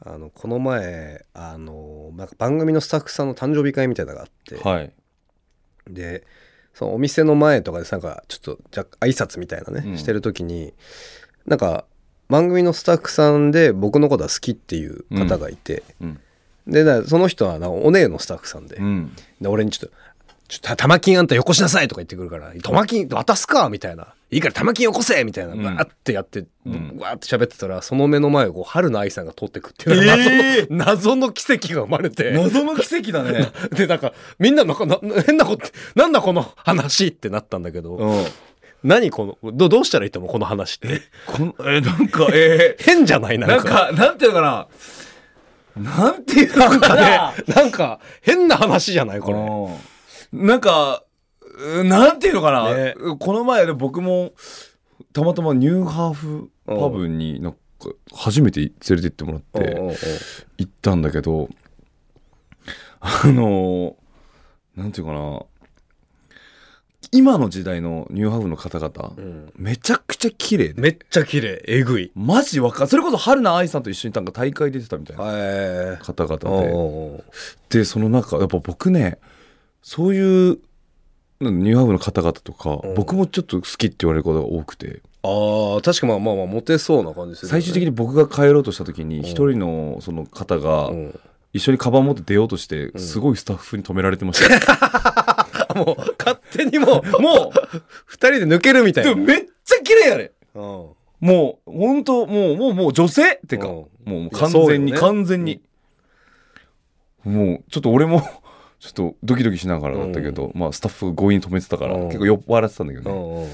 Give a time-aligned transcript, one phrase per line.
[0.00, 4.92] あのこの前あのなんか番組のスタッフさんの誕生日会みたいなのがあって、はい。
[5.88, 6.24] で
[6.72, 9.98] そのお店の前とかでなんかちょっとじゃ挨拶みたいなね、うん。
[9.98, 10.74] してる時に
[11.46, 11.84] なんか
[12.28, 16.20] 番組のスタッフさんで僕のことは好きっていう方がいて、うん。
[16.66, 19.14] でだその人はなんかお姉のスタッフさんで,、うん。
[19.40, 19.96] で俺にちょっと
[20.48, 25.62] 「ちょっと玉金あんたよこしなさい」とか言ってくるから「玉金渡すか」みたいな「いいから玉金よこせ」みたいなうん。
[25.62, 26.96] バーってやって、うん。
[26.98, 30.66] わーって喋ってたらその目の前をこう春の愛さんが通ってくっていう謎の,、えー。
[30.74, 32.30] 謎の奇跡が生まれて。
[32.32, 33.48] 謎の奇跡だね。
[33.76, 38.24] でなんかみんななんかな変なことなんだこの話ってなったんだけど、うん。
[38.82, 41.00] 何このどどうしたらいいと思うこの話って？
[41.26, 43.36] このえなんかえ 変じゃない？
[43.36, 44.68] ー、ななんんかかなんていうのか
[45.76, 45.90] な？
[45.92, 46.76] なんていうのな？
[46.76, 49.20] んかかなねなんか変な話じゃない？
[49.20, 49.38] これ。
[50.38, 50.46] うん。
[50.46, 51.04] なんかう
[51.84, 52.94] なんていうのかな、ね。
[53.18, 54.32] この前で僕も
[55.12, 57.58] たまたまニューハーフパブになんか
[58.12, 59.98] 初めて連れて行ってもらって
[60.58, 61.48] 行ったんだけど
[63.00, 63.96] あの
[64.76, 65.42] なんていうかな？
[67.12, 69.52] 今の時代のニューハーフの方々、うん。
[69.54, 70.82] めちゃくちゃ綺麗で。
[70.82, 71.62] めっちゃ綺麗。
[71.68, 72.10] えぐい。
[72.16, 76.38] マジわかんそれこそ春菜愛さんと一緒になんか大会出てたみたいなはい方々
[77.68, 79.18] で、でその中やっぱ僕ね
[79.80, 80.58] そういう
[81.40, 82.94] ニューハーフの方々とか、うん。
[82.94, 85.02] 僕もちょっと好きって言われることが多くて。
[85.22, 87.62] あー確かまあまあまあモテそうな感じするよね。
[87.62, 89.22] 最終的に僕が帰ろうとした時にん。
[89.22, 91.20] 一人のその方がうん。
[91.54, 92.98] 一緒にカバン持って出ようとしてん。
[92.98, 97.52] すごいスタッフに止められてました、あ もう勝手にもうも
[98.06, 99.14] 二人で抜けるみたいな。
[99.14, 100.62] めっちゃ綺麗やれうん。
[101.20, 103.34] もう本当もうもうもう女性？
[103.36, 103.74] ってか、うん。
[104.04, 105.62] もう完全に、ね完全に、
[107.22, 108.22] もうちょっと俺も
[108.84, 112.06] ちょっとドキドキしながらだったけど、まあスタッフが強引に止めてたから、うん。
[112.08, 113.50] 結構酔っ払ってたんだけどね、うんうんうん。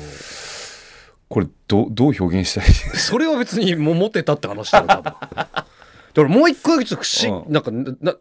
[1.29, 2.65] これどうどう表現したい？
[2.99, 5.05] それは別にもうモテたって話だよ多分。
[5.31, 5.65] だか
[6.15, 7.53] らもう一個だけちょっと不思議、うん。
[7.53, 7.71] なんか
[8.01, 8.17] な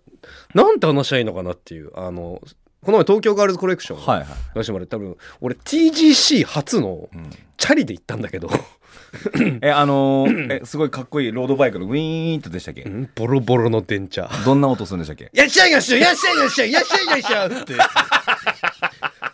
[0.53, 2.39] なんて話しゃいいのかなっていうあの
[2.85, 7.31] この前東京ガールズコレクションはいはい、出してもらって多分俺 TGC 初のうん。
[7.58, 8.49] チャリで行ったんだけど、
[9.61, 17.73] えあのーえすごいかっこいいロードバイクのウィーンとでしたっけ、うんボロボロの電車どんな音するんでしたっけ「やっしゃいやっしゃいやっしゃいやっしゃいやっしゃいやっしゃい」って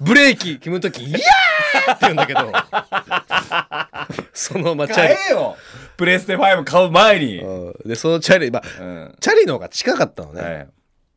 [0.01, 2.51] ブレーキ決む時「イヤー!」って言うんだけど
[4.33, 5.57] そのままチャリ買えよ
[5.97, 10.67] プレステ5買う前に、うんでそのチャリまあうんチャリの方が近かったのね、はい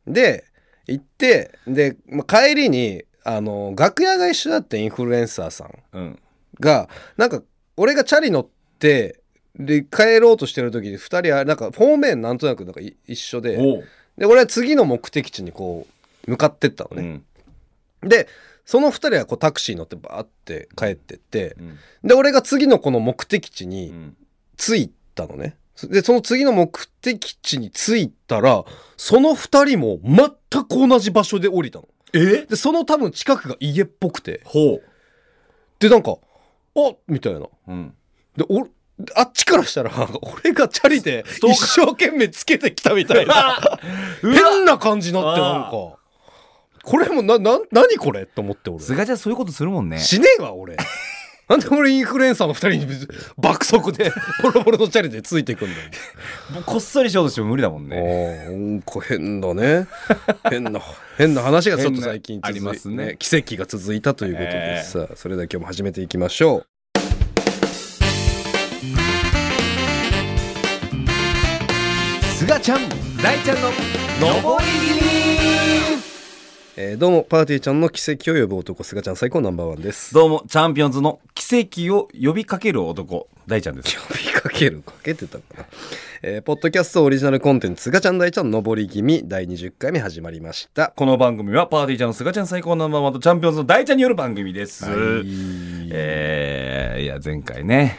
[0.06, 0.44] で
[0.86, 6.18] 行ってで、まあ、帰りにあの楽屋が一緒だってインフルエンサーさんうん
[6.60, 6.88] が
[7.18, 7.42] なんか
[7.78, 8.46] 俺がチャリ乗っ
[8.78, 9.20] て
[9.58, 13.56] で帰ろうとしてる時に2人はなんか方面なんとなくなんかい一緒で
[14.16, 15.86] で俺は次の目的地にこ
[16.26, 17.22] う向かってったのね、
[18.02, 18.08] うん。
[18.08, 18.28] で
[18.66, 21.78] その2人はこうタクシー乗ってバーって帰ってってうん。
[22.08, 24.16] で俺が次のこの目的地うにん。
[24.56, 25.56] 着いたのね。
[25.84, 28.64] でその次の目的地に着いたら
[28.96, 31.88] その2人も全く同じ場所で降りたの。
[32.12, 32.46] え？
[32.46, 34.42] でその多分近くが家っぽくて。
[34.44, 34.80] ほ
[35.78, 36.16] でなんか
[36.90, 37.40] 「あみたいな。
[37.40, 37.94] う、うん、
[38.36, 38.68] でお
[39.14, 39.92] あっちからしたら
[40.42, 43.78] 俺がチャリで一生懸命つけてきたみたいな。
[44.22, 45.98] 変な感じになってなんか。
[46.82, 48.26] これもなな何これ？
[48.26, 48.80] と思って俺。
[48.80, 49.98] 菅ちゃんそういうことするもんね。
[49.98, 50.76] しねえわ俺
[51.48, 52.86] なんで俺インフルエンサーの二人に
[53.38, 56.62] 爆速で ボロボロのチャリでついていくんだよ。
[56.66, 58.44] こっそりしようとしても無理だもんね。
[58.46, 59.86] ああなんか変だね。
[60.50, 60.80] 変な
[61.16, 63.16] 変な話がちょっと最近ありますね。
[63.18, 66.66] 奇跡が続いたということでさあそれでは今日も始めていきましょう。
[72.36, 72.80] すがちゃん
[73.22, 73.68] 大ちゃんの
[74.20, 75.27] 上り
[76.80, 80.14] えーどうもパーティーちゃんの奇跡を呼ぶ男すがちゃん最高ナンバーワンです。
[80.14, 83.98] どうもチャンピオンズの奇跡を呼びかける男大ちゃんです。
[83.98, 84.82] 呼びかける？
[84.82, 85.66] かけてたかな、
[86.22, 90.92] えーポッドキャストオリジナルコンテンツすがちゃん大ちゃん上り気味第20回目始まりました。
[90.94, 97.98] この番組はパーティーちゃんのすがちゃん最高ナンバーワンとチャンピオンズの大ちゃんによる番組です、えー、いや前回ね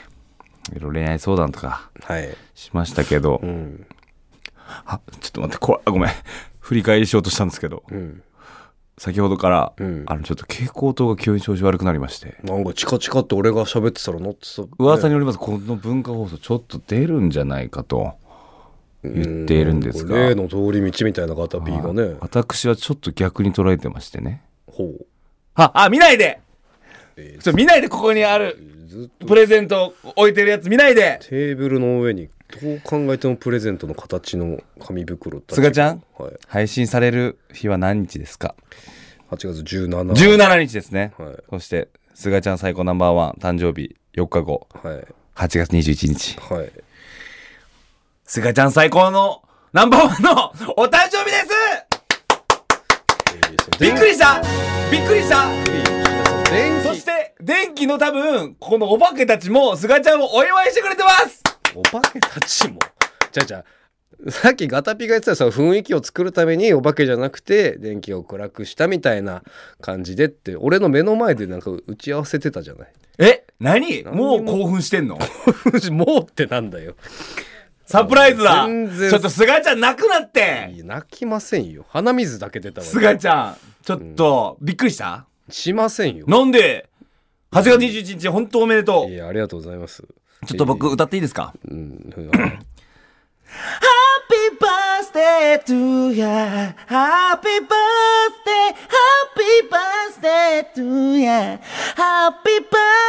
[0.72, 2.30] いろいろ恋愛相談とかはい。
[2.56, 3.86] しましたけど、うん。
[4.86, 5.82] あちょっと待って怖い。
[5.88, 6.12] ごめん。
[6.62, 7.84] 振り返りしようとしたんですけど。
[7.92, 8.24] うん
[9.00, 10.04] 先ほどから、うん。
[10.08, 12.36] あのちょっと蛍光灯が急に調子悪くなりまして。
[12.44, 18.14] なんかチカチカって俺が喋ってたら乗ってた噂によりますこの文化放送ちょっと出るんじゃないかと
[19.04, 20.16] 言っているんですが。
[20.16, 22.18] 例の通り道みたいなガタピーがね。
[22.20, 24.44] 私はちょっと逆に捉えてましてね。
[24.68, 25.06] ほう。
[25.56, 26.42] ああ見ないで！
[27.16, 28.58] えーちょ見ないでここにある
[29.26, 31.20] プレゼント置いてるやつ見ないで！
[31.22, 36.04] テーブルの上にどう考えてもプレゼントの形の紙袋すがちゃん？
[36.18, 36.32] はい。
[36.48, 38.56] 配信される日は何日ですか
[39.30, 41.36] ？8月17 17日ですね、はい。
[41.50, 44.68] そしてすがちゃん最高ナンバーワン誕生日4日後。
[44.84, 45.06] はい。
[45.36, 46.40] 8月21日。
[46.40, 46.72] はい。
[48.26, 51.48] すがちゃん最高のナンバーワンのお誕生日です！
[53.80, 54.42] びっくりした！
[54.92, 55.46] びっくりした！
[56.84, 61.44] そして、電気の多分、このお化けたちも、すがちゃんをお祝いしてくれてます
[61.76, 62.80] お化けたちも。
[63.32, 69.44] じゃあじゃあさっきガタピが言ってたその雰囲気を作るためにお化けじゃなくて電気を暗くしたみたいな
[69.80, 72.94] 感じでって俺の目の前でなんか打ち合わせてたじゃない。
[73.20, 73.46] え？
[73.60, 74.04] 何？
[74.04, 74.14] も。
[74.14, 75.18] もう興奮してんの？
[75.92, 76.96] もうってなんだよ。
[77.86, 78.66] サプライズだ！
[78.68, 79.10] 全然。
[79.10, 81.86] ちょっとすがちゃん泣くなって泣きませんよ。
[81.90, 82.88] 鼻水だけ出たわ。
[82.88, 85.26] すがちゃん、ちょっと、びっくりした？
[85.50, 86.26] しませんよ。
[86.28, 86.90] なんで
[87.52, 89.12] ?8 月21日、本当おめでとう。
[89.12, 90.04] いやありがとうございます
[90.46, 92.14] ちょっと僕、歌っていいですかうん、
[93.50, 101.60] Happy birthday to ya Happy birthday Happy birthday to ya
[101.96, 103.00] Happy birthday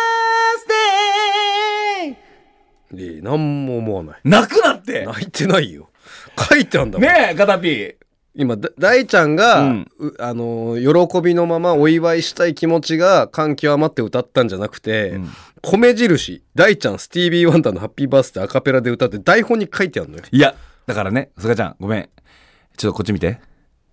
[2.93, 5.91] いや何も思わない泣くなって泣いてないよ
[6.37, 8.00] 書いてあんだもん、ねえ、ガタピー。
[8.35, 15.29] 今だ大ちゃんが、うんうあのー喜びのままお祝いしたい気持ちが感極まって歌ったんじゃなくて、ん
[15.63, 20.55] 米印大ちゃんスティービー・ワンダーの「ハッピーバースデー」アカペラで歌って台本に書いてあるのよいや、
[20.87, 22.09] だからね、すがちゃん、ごめん。
[22.77, 23.41] ちょっとこっち見て。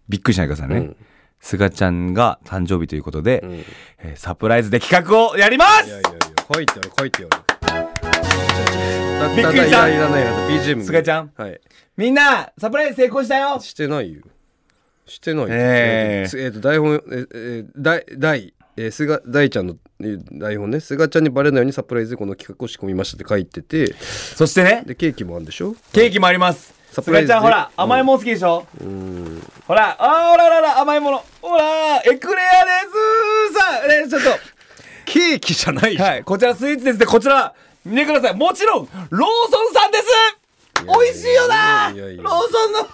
[0.07, 0.77] びっくりしないでくださいね。
[0.77, 0.95] うん
[1.39, 3.63] すがちゃんが誕生日ということで、ん
[3.99, 6.19] えーサプライズで企画をやりますいやいやいや
[6.51, 8.96] 書いてある書いてある
[9.35, 9.77] びっくりした。
[9.77, 11.31] だだいらないやつ BGM すがちゃん。
[11.35, 11.59] はい。
[11.95, 13.59] みんな、サプライズ成功したよ。
[13.59, 14.21] してないよ。
[15.05, 15.49] してないよ。
[15.51, 16.37] えー。
[16.37, 20.79] えーえーと台本えーえー大大えー菅大ちゃんのえー台本ね。
[20.79, 23.93] 菅ちゃんにバレないようにサプライズでこの企画を仕込みましたって書いてて。
[23.95, 25.75] そしてね、でケーキもあるんでしょ？
[25.93, 26.73] ケーキもあります。
[26.91, 27.33] サプライズで。
[27.33, 27.83] すがちゃん、ほら、うん。
[27.83, 28.65] 甘いもん好きでしょ？
[28.81, 29.41] うん。
[29.65, 31.23] ほら、あー、ほらほらほら、甘いもの。
[31.41, 32.71] ほら、エクレアで
[33.49, 33.53] す。
[33.57, 34.21] さあ、ね、ちょっ
[35.05, 36.99] ケーキじゃないはい、こちらスイーツです。
[36.99, 37.05] ね。
[37.05, 37.53] こちら、
[37.87, 38.35] 見てください。
[38.35, 40.05] もちろん、ローソンさんです。
[40.85, 41.89] 美味しいよな。
[41.89, 42.87] ローソンの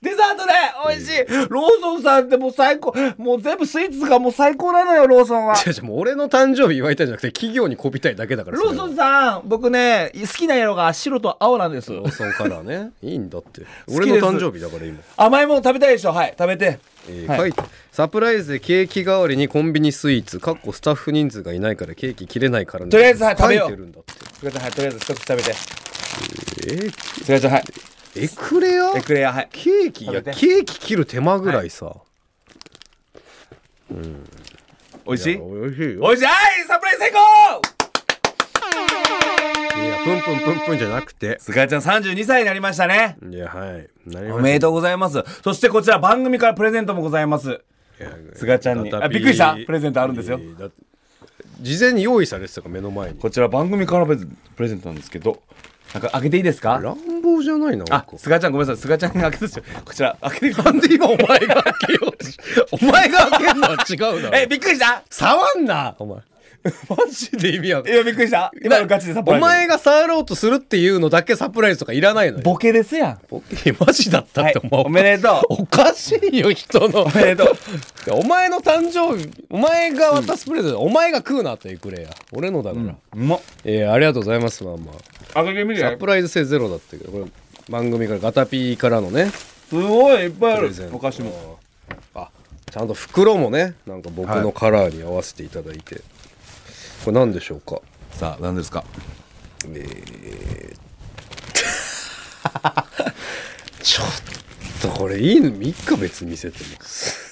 [0.00, 0.52] デザートで
[0.86, 1.48] 美味しい。
[1.48, 2.94] ローソンさんってもう最高。
[3.16, 5.54] もう全部スイーツがもう最高なのよ、ローソンは。
[5.54, 11.92] 違う違うもう俺の誕生日祝いたいんじゃなくて企業にこびたいだけだからローソンさん、僕ね、好きな色が白と青なんです。
[11.92, 12.92] ローソンカラーね。
[13.02, 13.62] いいんだって。
[13.94, 16.12] 俺の誕生日だから今、甘いもの食べたいでしょ。
[16.12, 16.78] はい、食べて。
[17.06, 17.14] はい。
[17.20, 17.62] えー書いて
[17.92, 20.40] サプライズでケーキ代わりにコンビニスイーツ。
[20.40, 22.90] かっこスタッフ人数がいないからケーキ切れないからね。
[22.90, 23.70] とりあえずはい食べよう。
[23.70, 24.14] てるんだって。
[24.14, 25.50] とりあえず一つ食べて。
[25.50, 27.64] えーすがちゃん、はい。
[28.16, 28.96] エクレア？
[28.96, 29.48] エクレア、はい。
[29.52, 31.94] ケーキいやケーキ切る手間ぐらいさ、
[33.90, 35.34] 美味しい？
[35.34, 36.00] いや美味しいよ。
[36.00, 36.64] 美味しいはい？
[36.66, 37.83] サプライズ成功
[40.04, 41.38] プンプンプンプンじゃなくて。
[41.40, 43.16] すがちゃん32歳になりましたね。
[43.30, 43.88] いやはい。
[44.32, 45.22] おめでとうございます。
[45.42, 47.48] そしてこちら番組からプレゼントもございます。
[48.00, 48.92] いやすがちゃんに。
[48.94, 49.56] あびっくりした。
[49.66, 50.38] プレゼントあるんですよ。
[51.60, 53.18] 事前に用意されてたから目の前に。
[53.18, 54.16] こちら番組からプ
[54.62, 55.40] レゼントなんですけど、
[55.92, 56.80] なんか開けていいですか？
[56.82, 58.82] 乱暴じゃないなあ、すがちゃんごめんなさい。
[58.82, 59.64] すがちゃんが開けてですよ。
[59.84, 62.12] こちら開けてなんで今お前が開けよう
[62.72, 63.68] お前が開けるの？
[63.68, 64.22] は違うだい。
[64.32, 65.02] ろ え、びっくりした？
[65.08, 66.18] 触んなお前
[66.88, 69.44] マジで意味わかんない今びっくりした今のガチでサプライズ。
[69.44, 73.18] お前が触ろうとするっていうのだけサプライズとかいらないのよボケですやん。
[73.28, 73.72] ボケ？
[73.78, 77.48] マジだったって、はいもうおめでとうおかしいよ人のおめでとう。
[78.12, 83.40] お 前の誕生日お前が渡すプレゼント、お前が食うなってくれや俺のだから、うまっ。
[83.64, 84.92] えーありがとうございますまあま
[85.32, 85.80] あ開けてみて。
[85.82, 87.24] サプライズ性ゼロだったけどこれ
[87.68, 89.30] 番組からガタピーからのね
[89.68, 90.90] すごいいっぱいあるプレゼン。
[90.90, 91.58] トお菓子も。
[92.14, 92.28] あ
[92.70, 96.00] ちゃんと袋もねなんか僕のカラーに合わせていただいて、
[97.04, 97.80] これ何でしょうか？
[98.12, 98.84] さあ、何ですか？
[103.82, 104.06] ちょっ
[104.82, 107.24] とこれいいの3日別に見せてます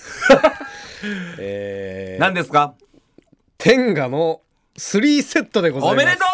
[1.38, 2.74] えー、何ですか？
[3.58, 4.40] 天下の
[4.78, 6.04] 3セットでございます。
[6.04, 6.24] おめでと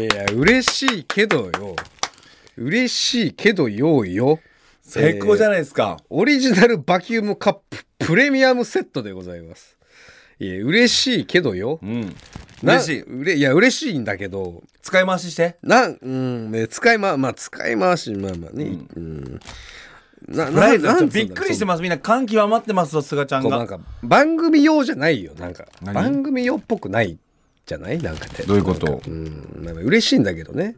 [0.00, 0.04] う！
[0.04, 1.76] いや嬉しいけどよ。
[2.56, 4.40] 嬉しいけどよいよ。
[4.82, 5.98] 最高じゃない、ないですか。
[6.10, 9.75] オリジナルバキュームカッププレミアムセットでございます
[10.38, 11.78] いや嬉しいけどよ。
[11.82, 12.14] うん。
[12.62, 13.00] な嬉しい。
[13.02, 14.62] うれいや嬉しいんだけど。
[14.82, 15.56] 使い回しして。
[15.62, 18.78] なんうんね使いままあ使い回しまあまあね。
[18.96, 19.40] うん、
[20.28, 21.82] なプライズなんびっくりしてます。
[21.82, 23.58] みんな感極まってますわ、すがちゃんが。
[23.58, 25.32] なんか番組用じゃないよ。
[25.34, 25.94] なんか何？
[25.94, 27.18] 番組用っぽくない
[27.64, 28.42] じゃないなんかて。
[28.44, 28.86] どういうこと？
[28.86, 29.62] なんかうん。
[29.64, 30.76] まあまあ嬉しいんだけどね。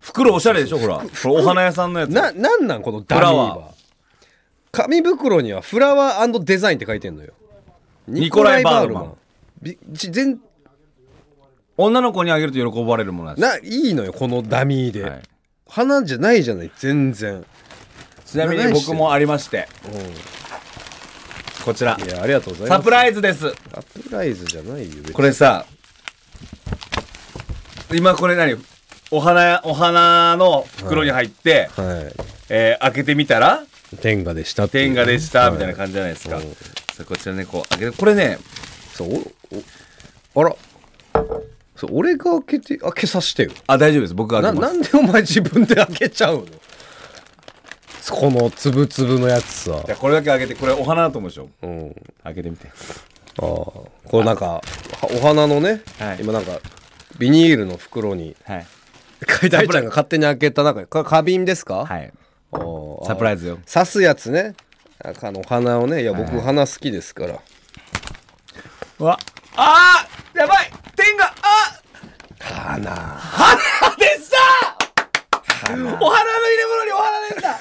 [0.00, 0.98] 袋おしゃれでしょ、ほら。
[0.98, 2.10] これお花屋さんのやつ。
[2.10, 3.70] ななんなんこのダミーフラワは
[4.72, 7.34] 紙袋にはフラワーデザインって書いてんのよ
[8.08, 9.16] ニコライバールマン。
[9.92, 10.40] 全
[11.76, 13.48] 女の子にあげると喜ばれるものなんです。
[13.48, 15.22] ないいのよこのダミーで、はい。
[15.68, 17.44] 花じゃないじゃない全然、
[18.26, 19.68] ちなみに僕もありまして、
[21.64, 21.96] こちら。
[21.98, 22.04] う。
[22.04, 22.78] ん、いやありがとうございます。
[22.78, 23.50] サプライズです。
[23.50, 25.64] サプライズじゃないよこれさ、
[27.94, 28.56] 今これ何？
[29.10, 32.12] お花や、お花の袋に入って、はい。
[32.50, 33.64] えー開けてみたら？
[34.00, 36.44] 天下でした天ね下でしたみたいなは感じじゃないですか、うん
[37.04, 38.38] こちらねこう開けてこれね
[38.94, 39.32] そう
[40.34, 40.56] おおあら。
[41.76, 43.50] そう俺が開けて開けさせてよ。
[43.66, 44.14] あ大丈夫です。
[44.14, 44.74] 僕がな開けます。
[44.94, 46.46] なんでお前自分で開けちゃうの？
[48.10, 49.82] このつぶつぶのやつさ。
[49.86, 51.48] じゃあこれだけ開けてこれお花だと思うでしょ。
[51.62, 51.94] うん。
[52.24, 52.68] 開けてみて。
[52.68, 52.70] あ
[53.40, 53.42] あ。
[53.42, 54.62] これなんかは
[55.02, 56.18] お花のね、はい。
[56.20, 56.58] 今なんか
[57.18, 58.66] ビニールの袋にはい。
[59.50, 62.12] 大ちゃんが勝手に開けた中か花瓶ですか、はい。
[62.52, 63.06] ああ。
[63.06, 63.58] サプライズよ。
[63.72, 64.54] 刺すやつね
[65.04, 67.40] ああのお花をねいや僕花好きですから、
[69.00, 69.18] うわ
[69.56, 71.82] あーやばい天があ
[72.38, 74.36] 花花でした
[75.72, 76.08] お花の入
[76.56, 77.58] れ物にお花でした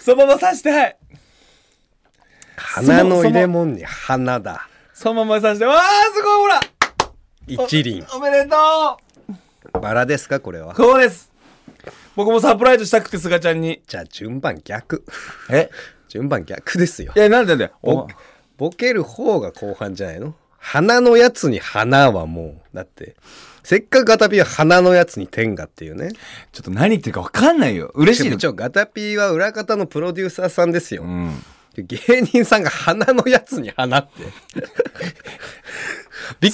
[0.00, 0.96] そのまま刺してはい
[2.56, 5.80] 花の入れ物に花だそのまま刺してわあ
[6.14, 6.60] すごいほら
[7.46, 8.56] 一輪おめでと
[9.76, 11.30] うバラですかこれはそうです
[12.16, 13.82] 僕もサプライズしたくてすがちゃんに。
[13.86, 15.04] じゃあ順番逆。
[15.50, 15.70] え？
[16.08, 17.12] 順番逆ですよ。
[17.16, 18.08] いやなんでなんだよボ
[18.56, 20.34] ボケる方が後半じゃないの？
[20.58, 23.16] 花のやつに花はもうだって。
[23.62, 26.10] せっかくガタピーは花のやつに天下っていうね。
[26.52, 27.90] ちょっと何言ってるか分かんないよ。
[27.94, 28.36] 嬉しいの。
[28.36, 31.42] 一応ガタピーは裏方のプロデューサーさんですよ、うん
[31.82, 34.22] 芸人さんが花のやつに花って。
[36.40, 36.52] びっ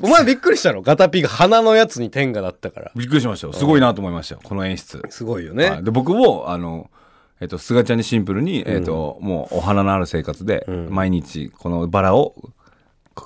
[0.00, 0.82] お前びっくりしたの？
[0.82, 2.92] ガタピーが花のやつに天下だったから。
[2.96, 3.52] びっくりしましたよ。
[3.52, 4.40] すごいなと思いましたよ。
[4.42, 5.02] この演出。
[5.10, 5.84] すごいよね、はい。
[5.84, 6.90] で僕もあの
[7.40, 12.36] えっと、すがちゃんにシンプルに、えっと、もうお花のある生活で、毎日このバラを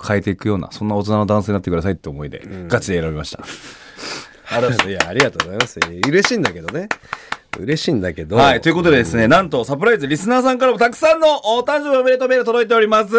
[0.07, 3.43] 変えていくような、そんな大人の男性になってくださいって思いで、ガチで選びました。
[4.49, 5.79] あらいやありがとうございます。
[6.07, 6.89] 嬉しいんだけどね
[7.59, 11.27] 嬉しいんだけどはい、ということでですね、なんとサプライズリスナーさんからもたくさんの
[11.57, 13.13] お誕生日おめでとうメール届いております。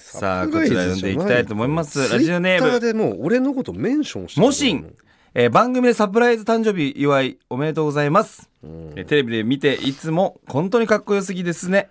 [0.00, 2.08] さあ、こちら読んでいきたいと思います。
[2.08, 4.94] ラジオネーム、でもう俺のことメンションしてモシン。
[5.34, 11.88] えー番組でサプライズ誕生日祝いおめでとうございます、えーテレビで見ていつも本当にかっこよすぎですね。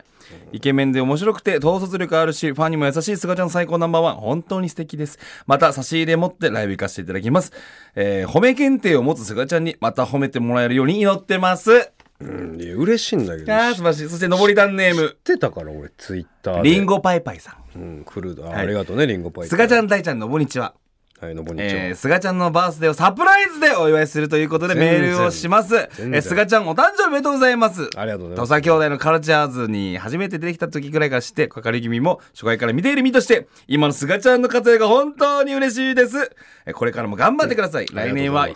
[0.51, 4.15] イケメンで面白くて統率力あるしファンにも優しいすがちゃん最高ナンバーワン。
[4.15, 5.19] 本当に素敵です。
[5.45, 7.53] また差し入れ持ってライブ行かせていただきます、
[7.95, 11.91] えー褒め検定を持つすがちゃんにまた褒めてもらえるように祈ってます。
[12.19, 12.59] うん。
[12.61, 13.53] いや嬉しいんだけど。
[13.55, 14.09] あー素晴らしい。
[14.09, 15.09] そして上り段ネーム。
[15.09, 16.69] 知ってたから俺ツイッターで。
[16.71, 17.79] リンゴパイパイさん。
[17.79, 18.59] うん来るあ,、はい。
[18.63, 20.73] ありがとうねリンゴパイすがちゃんん大ちゃんのこんにちは
[21.19, 25.75] はいのぼにちは、えー、すがちゃんのバースデーをサプライズでお祝いするということでメールをします。
[25.75, 27.89] えー、すがちゃんお誕生日おめでとうございます。
[27.95, 36.31] ありがとうございます土佐兄弟のカルチャーズに初めて出てきた時くらいから知って、かかり気味も初回から見ている身として、今のすがちゃんの活躍が本当に嬉しいです。
[36.67, 37.87] えーこれからも頑張ってください。
[37.91, 38.47] 来年は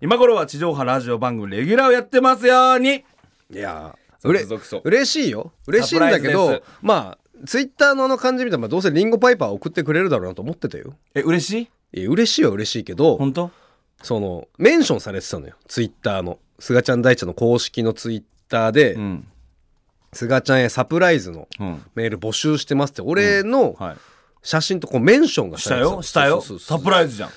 [0.00, 3.04] 今頃は地上波ラジオ番組レギュラーをやってますように。
[3.52, 4.44] いや続うれ
[4.82, 11.68] 嬉しいよ嬉しいんだけどまあツイッターのあの感じ見たら、まあ、どうせリンゴパイパー送ってくれるだろうなと思ってたよえ、嬉しい？
[11.92, 13.50] いや嬉しいは嬉しいけど本当？
[14.02, 15.54] そのメンションされてたのよ。
[15.66, 16.38] ツイッターの。
[16.58, 19.26] すがちゃん大ちゃんの公式のツイッターで、うん。
[20.12, 21.82] すがちゃんへサプライズのうん。
[21.94, 23.96] メール募集してますって俺のはい。
[24.42, 26.02] 写真とこうメンションがしたよ？
[26.02, 26.40] したよ？
[26.40, 27.30] サプライズじゃん。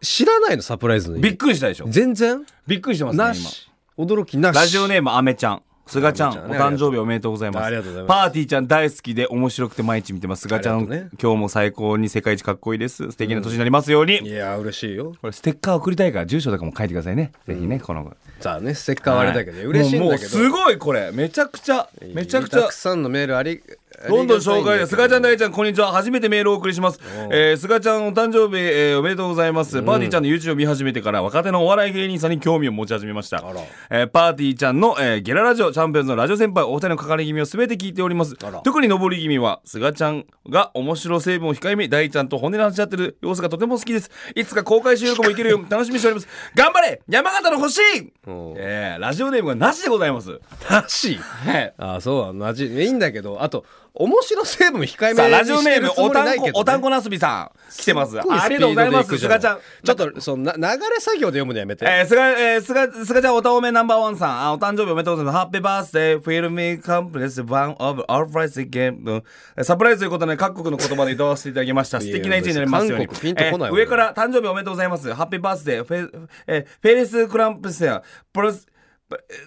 [0.00, 1.28] 知らないのサプライズの意味。
[1.30, 1.86] びっくりしたでしょ？
[1.88, 2.44] 全然？
[2.66, 3.28] びっくりしてますね、今。
[3.28, 3.70] なし。
[3.98, 4.56] 驚きなし。
[4.56, 5.62] ラジオネームあめちゃん。
[5.86, 7.64] すがちゃん、お誕生日おめでとうございます。
[7.64, 10.42] ありがとうございますパーティーちゃん大好きで面白くて毎日見てます。
[10.42, 13.10] すがちゃん、今日も最高に世界一かっこいいです。
[13.10, 14.18] 素敵な年になりますように。
[14.18, 17.32] いや嬉しいよこれステッカー送りたいから住所とかも書いてくださいね。
[17.46, 18.16] ぜひね、この。
[18.40, 21.12] さあねステッカーはあれだけど、はい嬉しいんもうもうだけどすごいこれ。
[21.12, 22.72] めちゃくちゃ、めちゃくちゃたく。
[22.72, 23.62] さんのメールあり
[24.08, 25.92] どんどん紹介で、すがちゃん大ちちゃん、こんにちは。
[25.92, 26.98] 初めてメールをお送りします。
[27.30, 29.82] えー、すがちゃんお誕生日、えーおめでとうございます。
[29.82, 33.42] パーティーちゃんの YouTube を見始めてから、若手のお笑い芸人さんに興味を持ち始めました。
[33.90, 38.36] えーパーティーちゃんの、えーゲララジオ、チャンピオンズのラジオ先輩、お二人のかかり気味をすべて聞いております。
[38.64, 44.10] 特に上り気味は、すがちゃんが面白成分を控えめ、大ちゃんと本音で話し合ってる様子がとても好きです。
[44.34, 46.28] いつか公開収録も行けるよう 楽しみにしております。
[46.54, 47.80] 頑張れ山形の星
[48.26, 50.40] うんえー、ラジオネームがなしでございます。
[50.70, 51.16] なし？
[51.16, 51.74] はい。
[51.78, 53.64] あそうなじいいんだけどあと
[53.96, 58.18] 面白成分控えめラジオネーム、おたんこ、おたんこなすびさん、来てます。
[58.18, 59.60] ありがとうございます、すがちゃん。
[59.84, 65.36] ちょっとそのな流れ作業で読むのやめて、えー、すが、えー、すが、すがちゃんおたおめナンバーワンさん、あ、お誕生日おめでとうございます。
[65.36, 69.22] ハッピーバースデー、フィルミーカンプレス、ワンオブ、オーフライスゲーム。
[69.62, 72.00] サプライズということで、各国の言葉で歌わせていただきました。
[72.00, 73.06] 素敵な一日になりますように。
[73.06, 75.14] 韓国ピンとこないわえー上から誕生日おめでとうございます。
[75.14, 78.66] ハッピーバースデー、フェ、えー、フェレスクランプセア、プロス、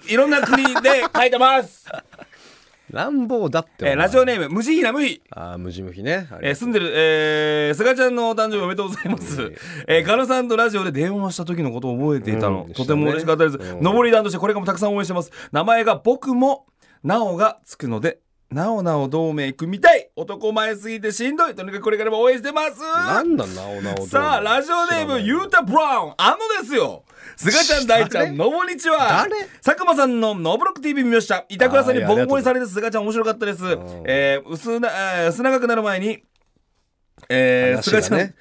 [0.07, 1.85] いろんな国で書いてます。
[2.89, 5.22] 乱暴だってえー、ラジオネムーム、無慈悲な無比。
[5.32, 9.53] あー無地無比ねえー住んでる、えー、すがちゃんのお誕生日おめでとうございます。
[9.88, 13.58] えー、ガラさんとラジオで電話した時のことを覚えていたの、うんとても嬉しかったです。
[13.58, 15.32] うん上り団としてこれからもたくさん応援してます。
[15.51, 16.65] 名前が僕も、
[17.03, 18.20] なおがつくので、
[18.51, 20.09] なおなお同盟組みたい。
[20.15, 21.55] 男前すぎてしんどい。
[21.55, 22.81] とにかくこれからも応援してます。
[22.81, 26.13] なんだなおなおさあラジオネームユータ・ブラウン。
[26.17, 27.03] あのですよ。
[27.35, 29.27] 菅ちゃん大ちゃ誰んのぼにちは。
[29.27, 29.31] 誰？
[29.61, 31.45] 佐久間さんのノブロック TV 見ました。
[31.49, 33.63] 板倉さんにボコボコにされて菅ちゃん面白かったです。
[33.63, 33.67] ん
[34.05, 34.89] えー薄な
[35.23, 36.23] えー薄長くなる前に
[37.29, 38.33] えー、話菅ちゃん、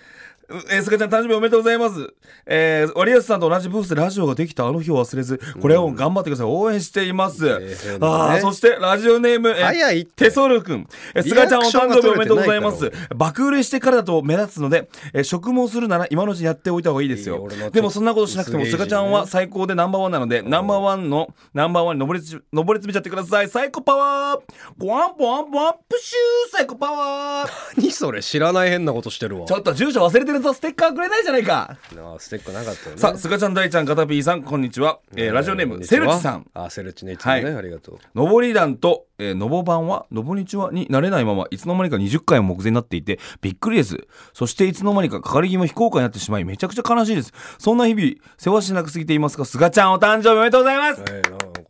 [0.49, 2.15] えー、菅ちゃん誕生日おめでとうございます。
[2.47, 6.47] えー、割安さんと同じブースでラジオができたあの日を忘れず、これを頑張ってください。
[6.47, 7.47] 応援しています。
[7.47, 10.87] えーああ、ねそしてラジオネーム、えー早いテソル君。
[11.15, 12.91] えー、リ菅ちゃんお誕生日おめでとうございます。
[13.15, 17.71] 爆売れしてからだと目立つので、えー、植毛するなら今のうちにやっておいた方がいいですよいいよ俺の。
[17.71, 23.49] でもそんなことしなくても、薄毛菅ちゃんは最高でナンバーワンなので、ナンバーワンの、ナンバーワンに登りつ、登り詰めちゃってください。
[23.49, 24.41] サイコパワー
[24.77, 28.23] ボワンボワンボワンプシューサイコパワー 何それ？
[28.23, 31.77] 知らない変なことしてるわちょっと住所忘れてるぞステッカーくれないじゃないか
[32.19, 34.99] ステッカーなかったよねさあ、菅ちゃん大ちゃん、ガタピーさん、こんにちは。
[35.17, 36.47] えーラジオネーム、セルチさん。
[36.55, 43.99] あセルチねいつもね、はいありがとうのぼり団と、えーのぼ版は、のぼにちはになれないまま、いつの間にか20回も目前になっていて、びっくりです。
[44.33, 47.33] そして、いつの間にか、かかり気も非公開になってしまい、めちゃくちゃ悲しいです。
[47.59, 51.03] そんな日々、世話しなくすぎていますが、菅ちゃんお誕生日おめでとうございます。
[51.11, 51.66] えー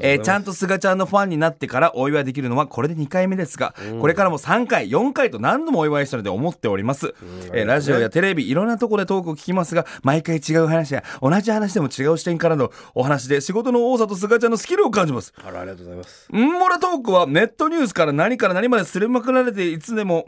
[0.00, 7.14] えーちゃんと菅ちゃんのファンになってからお祝いできるのはこれで2回目ですが、これからも3回4回と何度もお祝いしたので思っております、
[7.52, 15.32] えーラジオやテレビいろんなところでトークを聞きますが毎回違う話や同じ話でも違う視点からのお話で仕事の多さと菅ちゃんのスキルを感じます。
[15.44, 16.28] あらありがとうございます。
[16.32, 20.26] んもらトークはネットニュースから何から何まですりまくられていつでも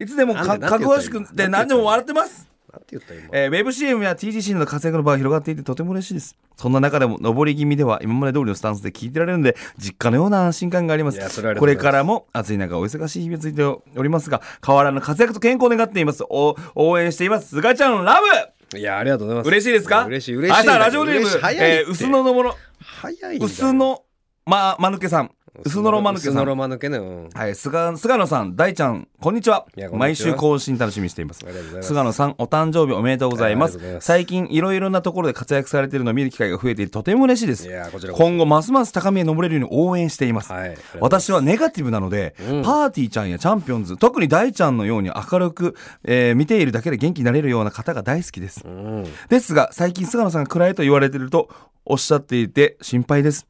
[0.00, 6.36] いつでもかかぐわしくて何でも笑ってますなんて言った今、えーウェブ CM や TGC など活躍の場が広がっていてとても嬉しいです。
[6.56, 11.18] そんな中でも上り気味では今まで通りのスタンスで聞いてられるので実家のような安心感があります。
[11.20, 16.24] ことれからも暑い中お忙しい日々続いておりますが変わらぬ活躍と健康を願っています。
[16.28, 17.48] お応援しています。
[17.56, 18.18] 菅ちゃんラ
[18.72, 18.78] ブ！
[18.78, 19.48] いやありがとうございます。
[19.48, 20.04] 嬉しいですか？
[20.04, 24.02] 嬉しい嬉しいあさあラジオネームえー薄野のもの早い薄野
[24.44, 25.30] ままぬけさん
[25.64, 26.32] 薄野ろまぬけさん。
[26.32, 27.28] 薄野ろまぬけねうん。
[27.34, 29.66] はい、菅菅野さん、大ちゃん、こんにちは。
[29.92, 31.44] 毎週更新楽しみにしています。
[31.80, 33.78] 菅野さん、お誕生日おめでとうございます。
[33.78, 33.96] ます。
[34.00, 37.68] 最近、いろいろなところで活躍されているのを見る機会が増えていて、とても嬉しいです。
[38.12, 40.52] 今後、ますます高みへ登れるように応援しています。
[40.52, 40.82] はいます。
[41.00, 42.62] 私はネガティブなので、うん。
[42.62, 48.62] パーティーちゃんやチャンピオンズ、特に大ちゃんのように明るく、えー見ているだけで元気になれるような方が大好きです。
[48.64, 49.04] うん。
[49.28, 51.48] ですが、最近菅野さんが暗いと言われていると
[51.84, 53.46] おっしゃっていて心配です。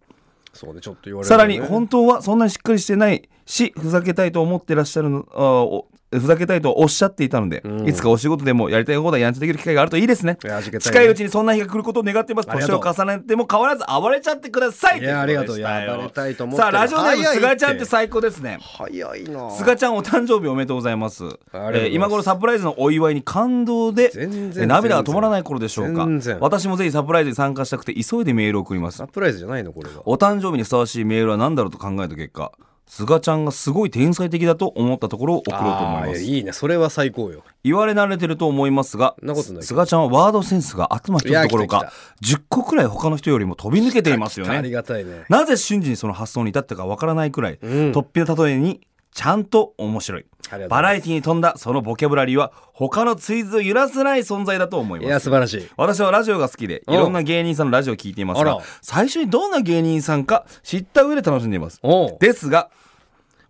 [0.58, 7.88] そうねちょっと言われるさらに本当はそんなにしっかりしてないしふざけたいと思ってらっしゃるのあふざけたいとおっしゃっていたので、うん。
[7.88, 10.38] いつかお仕事でもやりたい放題やんちゃできる機会があるといいですね。
[10.42, 10.80] ね。
[10.80, 12.48] 近いうちにそんな日が来ることを願っています。
[12.48, 15.00] 年を重ねても変わらず暴れちゃってください。
[15.00, 15.60] いやありがとう。
[15.60, 16.62] や暴れたいと思ってる。
[16.62, 17.40] さあラジオネーム早いって。
[17.40, 18.58] 菅ちゃんって最高ですね。
[18.60, 19.50] 早いな。
[19.50, 21.24] 菅ちゃんお誕生日おめでとうございます。
[21.24, 26.06] いえー今頃サプライズのお祝いに感動で全然えー涙が止まらない頃でしょうか。
[26.06, 26.38] 全然。
[26.40, 28.98] 私もぜひサプライズに参加したくて急いでメールを送ります。
[28.98, 32.52] サプライズじゃないのこれがお誕生日にふさわしいメールは何だろうと考えた結果
[32.88, 36.22] 菅ちゃんがすごい天才的だと思ったところを送ろうと思います。
[36.22, 36.52] いいね。
[36.52, 37.44] それは最高よ。
[37.62, 39.14] 言われ慣れてると思いますが
[39.60, 45.24] 菅ちゃんはワードセンスが頭一つどころか10個くらい他の人よりも飛び抜けていますよありねがたいね。
[45.28, 47.92] なぜ瞬時にその発想に至ったかわからないくらい、うん。
[47.92, 48.80] 突飛な例えに
[49.12, 50.26] ちゃんと面白い。
[50.68, 55.10] バラエティに富んだそのボキャブラリーは他のツイズを揺らせない存在だと思いいます。
[55.10, 55.68] や素晴らしい。
[55.76, 61.80] 私はラジオが好きでいろんな芸人さんのラジオを聞いていますが最初にどんな芸人さんか知った上で楽しんでいます。
[62.20, 62.70] ですが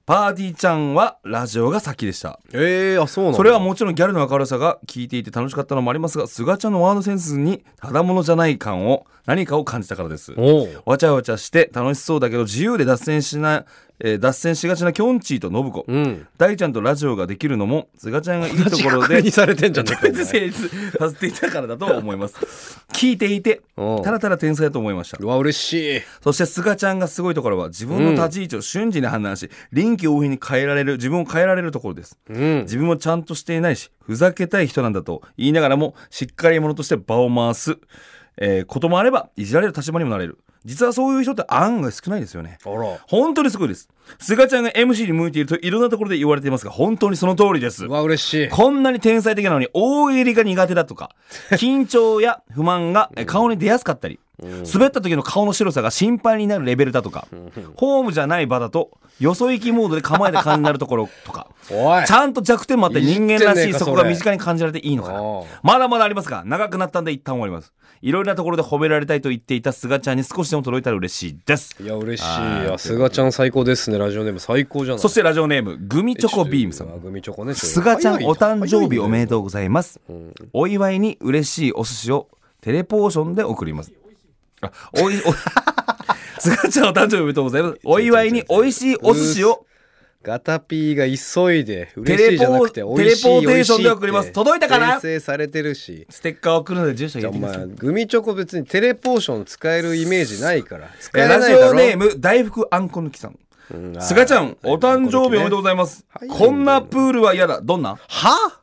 [0.07, 2.41] パーティーちゃんはラジオが先でした。
[2.55, 3.37] えー、あそうなんだ。
[3.37, 10.33] それはもちろんギャルの明るさが聞いていて楽しかったのもありますが菅ちゃんのワードセンスにただものじゃない感を何かを感じたからです。
[10.87, 13.67] わちゃわちゃして楽しそうだけど自由で脱線しな、
[14.01, 16.27] えー脱線しがちなきょんちぃと信子、うん。
[16.37, 19.69] 大ちゃんとラジオができるのも菅ちゃんがいいところ確で認されて
[20.25, 22.37] 成立させていたからだと思います。
[22.93, 25.19] 聞いていてただただ天才だと思いました。
[25.21, 26.01] うわ嬉しい。
[26.23, 32.19] そして菅ちゃんがすごいところは自分の立ち位置を瞬時に判断し、臨機応変に変えられる自分を変えられるところです。
[32.29, 32.61] うん。
[32.63, 37.77] 自分もちゃんとしていないしふざけたい人なんだと言いながらもしっかり者として場を回す、
[38.37, 42.59] えーこともあればいじられる立場にもなれる実はそういう人って案外少ないですよね。
[43.09, 43.89] 本当にすごいです。
[44.19, 47.87] 菅ちゃんが MC に向いているといろんなところで言われていますが本当にその通りです。
[47.87, 48.49] うわ嬉しい。
[48.51, 51.11] こんなに天才的なのに大喜利が苦手だとか
[51.53, 54.21] 緊張や不満がえ顔に出やすかったり、
[54.73, 57.27] 滑った時の顔の白さが心配になるレベルだとか、
[57.77, 61.49] ホームじゃない場だとよそ行きモードで構えた感じになるところとか
[62.07, 65.21] ちゃんと弱点もあって人間らしいそこが身近に感じられていいのかな。
[65.63, 71.75] まだまだありますが長くなったんで一旦終わりますいろいろなところで褒められたいと言っていた菅ちゃんに少しでも届いたら嬉しいです。
[71.83, 72.79] いや嬉しい。
[72.79, 75.01] 菅ちゃん最高ですねラジオネーム最高じゃない。
[75.01, 76.89] そしてラジオネームグミチョコビームさん。
[76.89, 80.01] あグミチョコね菅ちゃんお誕生日おめでとううございます、
[80.53, 82.29] お祝いに嬉しいお寿司を
[82.61, 83.93] テレポーションで送ります。
[84.61, 85.33] あおいお
[86.41, 87.79] 菅ちゃんお誕生日おめでとうございます。
[87.85, 89.67] お祝いに美味しいお寿司を
[90.21, 94.33] ガタピーが急いで嬉しいじゃなくてテレポ美味しいテレポーテーションで送ります。
[94.33, 94.97] 届いたかな？
[94.97, 96.07] 訂正されてるし。
[96.11, 101.71] ステッカー送るので住所じゃあお言ってきます前グミチョコ別にテレポーション使えるイメージないから使えないだろ？
[101.71, 103.39] オネーム大福あんこ抜きさん。
[103.71, 106.29] うんすがちゃんお誕生日おめでとうごうざいます、はい。
[106.29, 107.61] こんなプールは嫌だ。
[107.61, 107.97] どんな？
[108.09, 108.61] は？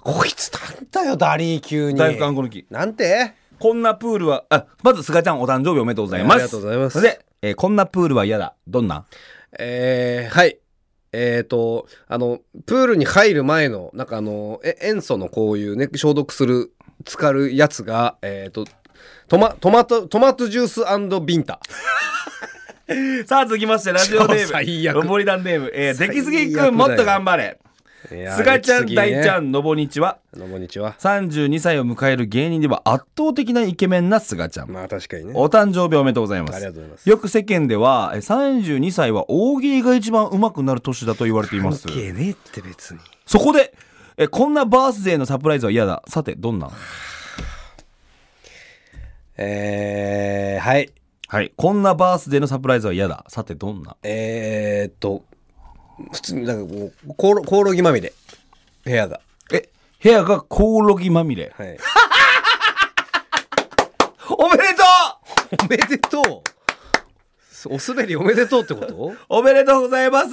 [0.00, 1.98] こいつなんだよダリー急に。
[1.98, 2.66] 大福あんこ抜き。
[2.70, 3.34] なんて？
[3.58, 6.32] こんなプールはあまずすがちゃんお誕生日おめでとうございます。
[6.34, 6.98] ありがとうございます。
[7.00, 8.54] それで、えーこんなプールは嫌だ。
[8.68, 9.04] どんな？
[9.58, 10.58] えー、はい。
[11.14, 16.72] えーとあのプールに入る前のなんかあのえ塩素のこういうね消毒する
[17.04, 18.64] 浸かるやつがえーと
[19.28, 21.60] トマトマトトマトジュースビンタ。
[23.26, 24.46] さあ続きましてラジオネーム。
[24.46, 24.94] 最悪。
[24.96, 27.58] ロボリダンネーム、えー、出来すぎくんもっと頑張れ
[28.08, 30.18] すがちゃん、大ちゃんんのぼにちは。
[30.34, 30.96] どうもこんにちは。
[30.98, 35.32] 32歳を迎える芸人では圧倒的なイケメンなすがちゃん、まあ確かにね。
[35.36, 36.56] お誕生日おめでとうございます。
[36.56, 37.08] ありがとうございます。
[37.08, 41.86] よく世間ではえ32歳は大喜利が一番上手くなる年だと言われています。
[41.86, 43.00] 関係ねえって別に。
[43.24, 43.72] そこで
[44.16, 46.02] えこんなバースデーのサプライズは嫌だ。
[46.08, 46.70] さてどんな？
[49.36, 50.90] えー、はい。
[51.28, 51.52] はい。
[51.56, 53.24] こんなバースデーのサプライズは嫌だ。
[53.28, 53.96] さてどんな？
[54.02, 55.24] えー、っと
[56.12, 58.12] 普通になんかもうコオロコオロギまみれ。
[58.84, 59.20] 部屋が。
[59.52, 59.68] え
[60.02, 61.52] 部屋がコオロギまみれ？
[61.56, 61.78] はい。
[64.30, 64.82] おめでと
[65.64, 66.24] おめでとう！
[67.66, 68.94] お滑りおめでとうってこと？
[69.10, 70.30] うおめでとうございます、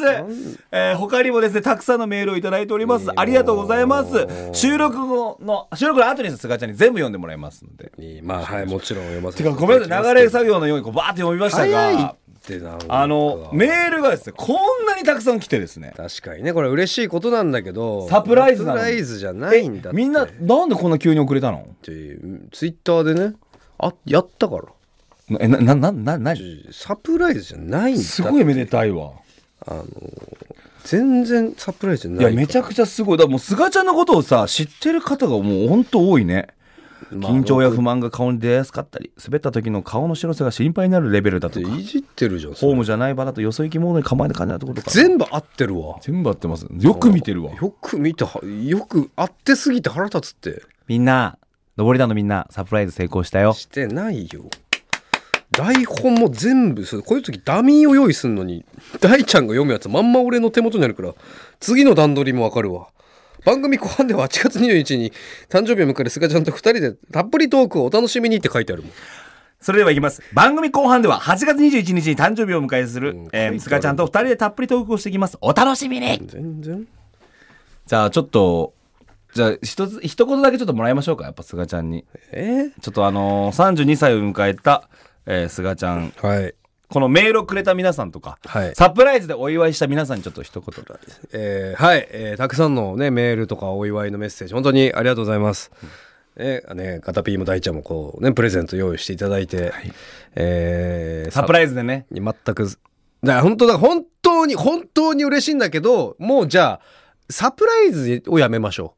[0.71, 3.07] えー他にもですねたくさんのメールをいただいております。
[3.15, 4.27] ありがとうございます。
[4.53, 7.91] 収録後の収録の後にすがちゃんに全部読んでもらいますので。
[8.23, 11.95] まあはいもちろん読ませてかごめんなさい流れ作業のようにこうバーって読みました早い。
[11.97, 15.93] がってなあのメールがですねこんなにたくさん来てですね。
[15.95, 19.97] 確かにねこれ嬉しいことなんだけどサプライズなのサプライズじゃないんだって。
[19.97, 21.67] みんななんでこんな急に遅れたの？
[21.69, 22.17] って
[22.51, 23.35] ツイッターでね
[23.77, 24.63] あやったから。
[25.39, 26.33] えななななな
[26.71, 29.11] サプライズじゃないんだすごいめでたいわ。
[30.85, 33.17] 全然サプライズじゃないいやめちゃくちゃすごい。
[33.17, 36.47] だからもう菅ちゃんのことをさ知ってる方がもうほんと多いね。
[36.47, 36.58] まあ
[37.11, 41.75] 緊張や不満が顔に出やすかったり滑った時の顔の白さが心配になるレベルだとか。
[41.75, 45.97] いじってるじゃんホームじゃない場だとよそ行きモードに構えた感じなところとか全部合ってるわ。
[46.01, 47.53] 全部合ってますよく見てるわ。
[47.53, 50.61] よく見てはよく合ってすぎて腹立つって。
[50.87, 51.37] みんな
[51.77, 53.53] 登り団のみんなサプライズ成功したよ。
[53.53, 54.49] してないよ。
[55.51, 58.63] 台本も全部こういう時ダミーを用意すんのに
[59.01, 61.15] 大ちゃんが読むやつまんま俺の手元にあるから
[61.59, 62.89] 次の段取りもわかるわ
[63.45, 65.11] 番組後半では8月21日に
[65.49, 68.91] 誕生日を迎えるすがちゃんと2人でたっぷりトークをお楽しみにって書いてあるもん。
[69.61, 70.21] それではいきます。
[70.33, 73.27] 番組後半では8月21日に誕生日を迎えする、うん。
[73.33, 75.37] えー、菅ちゃんと2人でたっぷりトークをしていきます。
[75.41, 76.21] お楽しみに。
[76.25, 76.87] 全然。
[77.85, 78.73] じゃあちょっと
[79.33, 81.25] じゃあ一つ一言だけちょっともらいましょうか。
[81.25, 82.05] やっぱ菅ちゃんに。
[82.31, 84.87] えちょっとあのー、32歳を迎えた、
[85.25, 86.11] えー、菅ちゃん。
[86.11, 86.55] ー、はい
[86.91, 88.75] このメールをくれた皆さんとか、はい。
[88.75, 90.85] サプライズでお祝いした皆さんにちょっと一言。
[91.33, 95.71] えーはい、えーたくさんのねメールとかお祝いのメッセージ本当にありがとうございます。
[96.35, 99.71] ね、ね、ガタピーも大ちゃんもこうねプレゼント用意していただいて、
[100.35, 102.07] えーサプライズでね。
[102.09, 102.77] に全くだか
[103.21, 106.81] ら本当だ本当に本当に嬉しいんだけどもうじゃあ
[107.29, 108.95] サプライズをやめましょ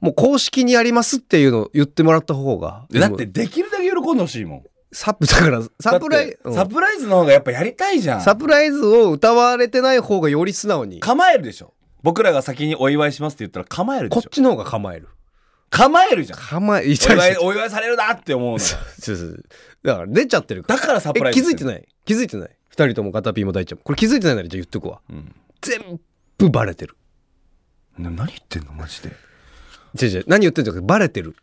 [0.00, 0.06] う。
[0.06, 2.86] もう公式にやりますっていうのを言ってもらった方が。
[2.90, 6.54] だってできるだけ喜んでほしいもんサプだからサプライだってうん。
[6.54, 8.20] サプライズの方がやっぱやりたいじゃん。
[8.22, 11.00] サプライズを歌われてない方がより素直に。
[11.00, 11.74] 構えるでしょ。
[12.02, 14.22] 僕らが先にお祝いしますって言ったら構えるでしょ。
[14.22, 15.08] こっちの方が構える。
[15.70, 16.38] 構えるじゃん。
[16.38, 18.76] 構えいお祝いお祝いされるなって思うのがそ
[19.12, 19.44] うそう
[19.82, 20.80] だから出ちゃってるから。
[20.80, 21.86] だからサプライえズ気づいてない？
[22.06, 22.50] 気づいてない？
[22.70, 25.00] 二人ともガタピーも大ちゃんもこれ気づいてないならじゃあ言っとくわ。
[25.10, 25.34] うん。
[25.60, 26.00] 全
[26.38, 26.96] 部バレてる。
[27.98, 28.72] な何言ってんの？
[28.72, 29.10] マジで。
[30.00, 30.24] 違う違う。
[30.28, 31.36] 何言ってんじゃなくてバレてる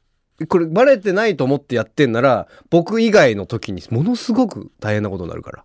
[0.49, 5.63] これバレてないと思ってやってんなら僕以外の時にものすごく大変なことになるから。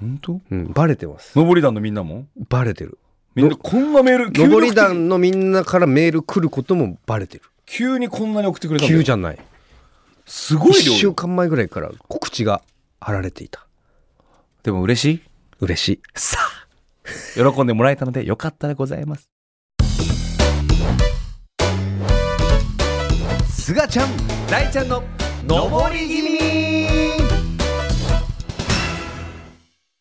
[0.00, 0.40] 本当？
[0.50, 1.38] うんバレてます。
[1.38, 2.26] 登り団のみんなも？
[2.48, 2.98] バレてる。
[3.34, 7.44] みんなこんなメール上り団のみんなからメール来ることもバレてる。
[7.66, 9.38] 急にこんなに送ってくれた急じゃない。
[10.26, 12.62] すごい1量週間前ぐらいから告知が
[13.00, 13.66] 貼られていた。
[14.62, 15.22] でも嬉しい？
[15.60, 16.02] 嬉しい。
[16.14, 16.64] さあ。
[17.52, 19.28] 喜んでもらえたのでよかったでございます
[23.64, 24.08] すがちゃん
[24.46, 25.02] 大ちゃんの
[25.48, 26.36] 上り気味。
[26.44, 27.34] えー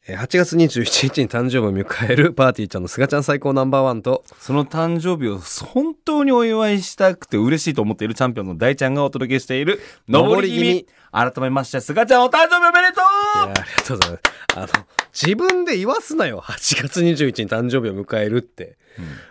[0.06, 10.88] 8月21日に誕生日を迎えるパーティーちゃんのすがちゃん最高ナンバーワンとその誕生日を本当にお祝いしたくて嬉しいと思っているチャンピオンの大ちゃんがお届けしている上り気味。
[11.14, 14.22] 改めましてすがちゃんお誕生日おめでといやありがとうございます。
[14.56, 16.42] あの自分で言わすなよ。
[16.42, 18.76] 8月21日に誕生日を迎えるって、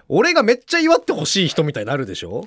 [0.08, 2.44] 俺がめっちゃ祝ってほしい人みたいになるでしょ？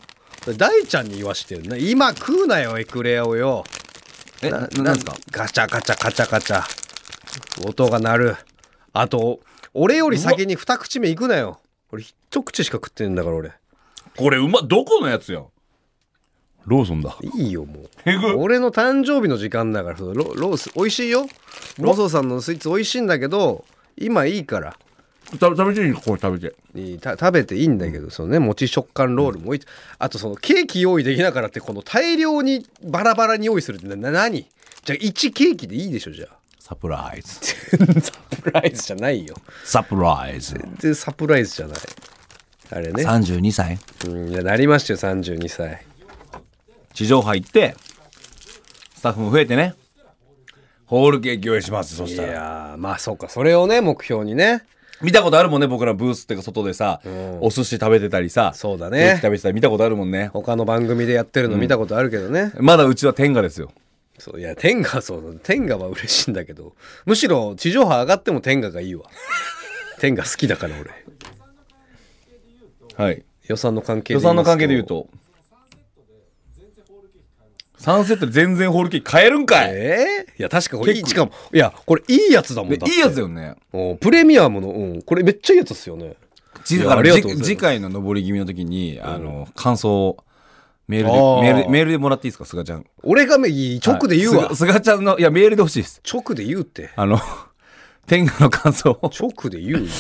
[0.54, 1.80] 大ちゃんに言わしてるね。
[1.80, 3.64] 今食うなよエクレアをよ。
[4.42, 5.16] えななんですか？
[5.32, 6.64] ガチャガチャガチャガチャ。
[7.68, 8.36] 音が鳴る。
[8.94, 9.40] あと
[9.74, 11.60] 俺より先に二口目いくなよ。
[11.92, 13.52] 俺一口しか食ってんだから俺。
[14.18, 15.46] これうまどこのやつやん
[16.66, 17.18] ローソンだ。
[17.36, 17.90] いいよもう。
[18.38, 21.28] 俺の誕生日の時間だからロロース美味しいよ。
[21.80, 23.66] ローソンさんのスイーツ美味しいんだけど
[23.98, 24.78] 今いいから
[25.32, 26.56] 食べていいこれ食べて。
[26.76, 29.60] いいた食べていいんだけどそのね餅食感ロールも置い。
[29.60, 29.68] て
[30.00, 34.46] あとそのケーキ用意できながらってこの大量にバラバラに用意するってなな何？
[34.84, 36.36] じゃあ1ケーキでいいでしょじゃあ。
[36.60, 37.34] サプライズ。
[38.02, 38.12] サ
[38.42, 39.36] プライズじゃないよ。
[39.64, 40.54] サプライズ。
[40.56, 41.78] 全然サプライズじゃない。
[42.72, 43.04] あれね。
[43.04, 43.78] 32歳。
[44.08, 45.86] うんいやなりましたよ32歳。
[46.94, 47.76] 地上波行って
[48.96, 49.76] スタッフも増えてね。
[50.86, 51.96] ホールケーキ用意します。
[51.96, 52.28] そいしたら。
[52.30, 53.30] やーまあそうか。
[53.30, 54.64] それをね目標にね
[55.02, 57.02] 見たことあるもんね僕らブースっていうか外でさ、
[57.42, 59.00] お寿司食べてたりさそうだね。
[59.00, 60.28] ケーキ食べてたり見たことあるもんね。
[60.28, 63.72] 他の番組でやってるの見たことあるけどね、まだうちは天下ですよ。
[64.18, 66.74] そういや天下そう天下は嬉しいんだけど
[67.06, 69.06] むしろ地上波上がっても天下がいいわ。
[70.00, 70.92] 天下好きだから俺。
[72.96, 73.24] はい。
[73.48, 75.08] 予算の関係予算の関係で言うと
[77.80, 83.56] 3セットで全然ホールケーキ買えるんかい、えー、いや確かこれいいしかもいやこれいいやつだもんいいやつだよね。
[83.74, 86.16] うんプレミアムの、うん、これめっちゃいいやつっすよね。
[86.64, 86.84] 次
[87.58, 90.18] 回の上り気味の時に、あの感想を
[90.88, 92.46] メールでメールでメールでもらっていいですか？
[92.46, 92.86] 菅ちゃん。
[93.04, 94.56] 俺がめいい直で言うわ、はい。
[94.56, 96.02] 菅菅ちゃんのいやメールで欲しいです。
[96.12, 96.92] 直で言うって。
[96.96, 97.20] あの
[98.08, 99.12] 天下の感想を。
[99.14, 99.92] 直で言うよ。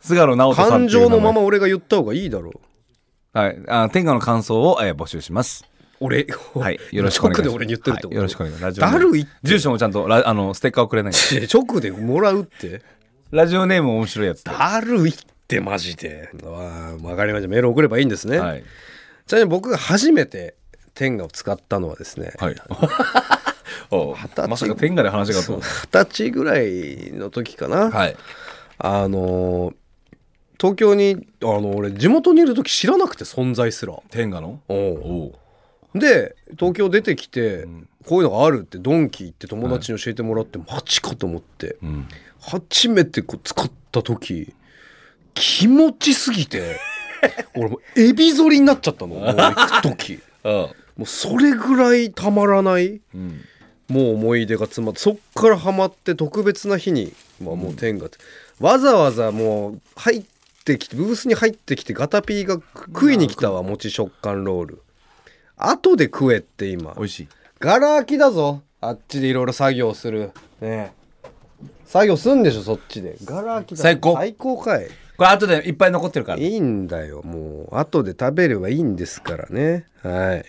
[0.00, 2.50] 菅野直人さん感情のまま俺が言った方がいいだろ
[3.34, 3.38] う。
[3.38, 3.58] はい。
[3.68, 5.64] あ天下の感想を、えー募集します
[6.00, 7.42] 俺はいよろしくお願いします。
[7.42, 8.80] 直で俺に言ってるってこと、はいよろしくお願いします。
[8.80, 8.98] だム。
[8.98, 11.12] るい住所もちゃんとラあのステッカー送れない。
[11.12, 12.82] 直でもらうって？
[13.30, 14.42] ラジオネーム面白いやつ。
[14.42, 15.14] でだるいっ
[15.46, 16.30] てマジで。
[16.42, 17.48] わあ分かりました。
[17.48, 18.64] メール送ればいいんですね、はい。
[19.26, 20.54] ちなみに僕が初めて
[20.94, 22.32] 天下を使ったのはですね。
[22.38, 22.56] はい。
[24.48, 28.16] まさか天下で話が二十歳ぐらいの時かな、はい。
[28.78, 29.74] あのー
[30.60, 33.94] 東京にあの俺地元にいる時知らなくて存在すら。
[34.10, 34.60] 天下の？
[34.68, 34.78] おう。
[34.78, 35.32] おう
[35.94, 37.66] で東京出てきて、
[38.06, 42.08] こういうのがあるってドンキ行って友達に教えてもらって、マジかと思って、うん。
[42.40, 44.54] 初めてこう使った時
[45.34, 46.80] 気持ちすぎて
[47.54, 49.14] 俺もうエビ反りになっちゃったの。
[49.16, 50.20] もう行く時。
[50.44, 50.48] あ
[50.96, 53.44] もうそれぐらいたまらないうん。
[53.88, 58.18] もう思い出が詰まってそっからハマって特別な日に、まあ、もう天下って、
[58.60, 60.22] わざわざもう入っ
[60.64, 64.82] てきてブースに入ってきてガタピーが食いに来たわ餅食感ロール
[65.68, 66.94] 後で食えって今。
[66.96, 67.28] 美味しい。
[67.58, 68.62] ガラ空きだぞ。
[68.80, 70.20] あっちでいろいろ作業する。
[70.20, 70.30] ね。
[70.62, 70.90] え
[71.84, 73.16] 作業すんでしょそっちで。
[73.24, 74.14] ガラ空きだ最高。
[74.14, 74.86] 最高かい。
[75.16, 76.38] これ後でいっぱい残ってるから。
[76.38, 77.22] いいんだよ。
[77.22, 79.86] もう後で食べればいいんですからね。
[80.02, 80.44] はい。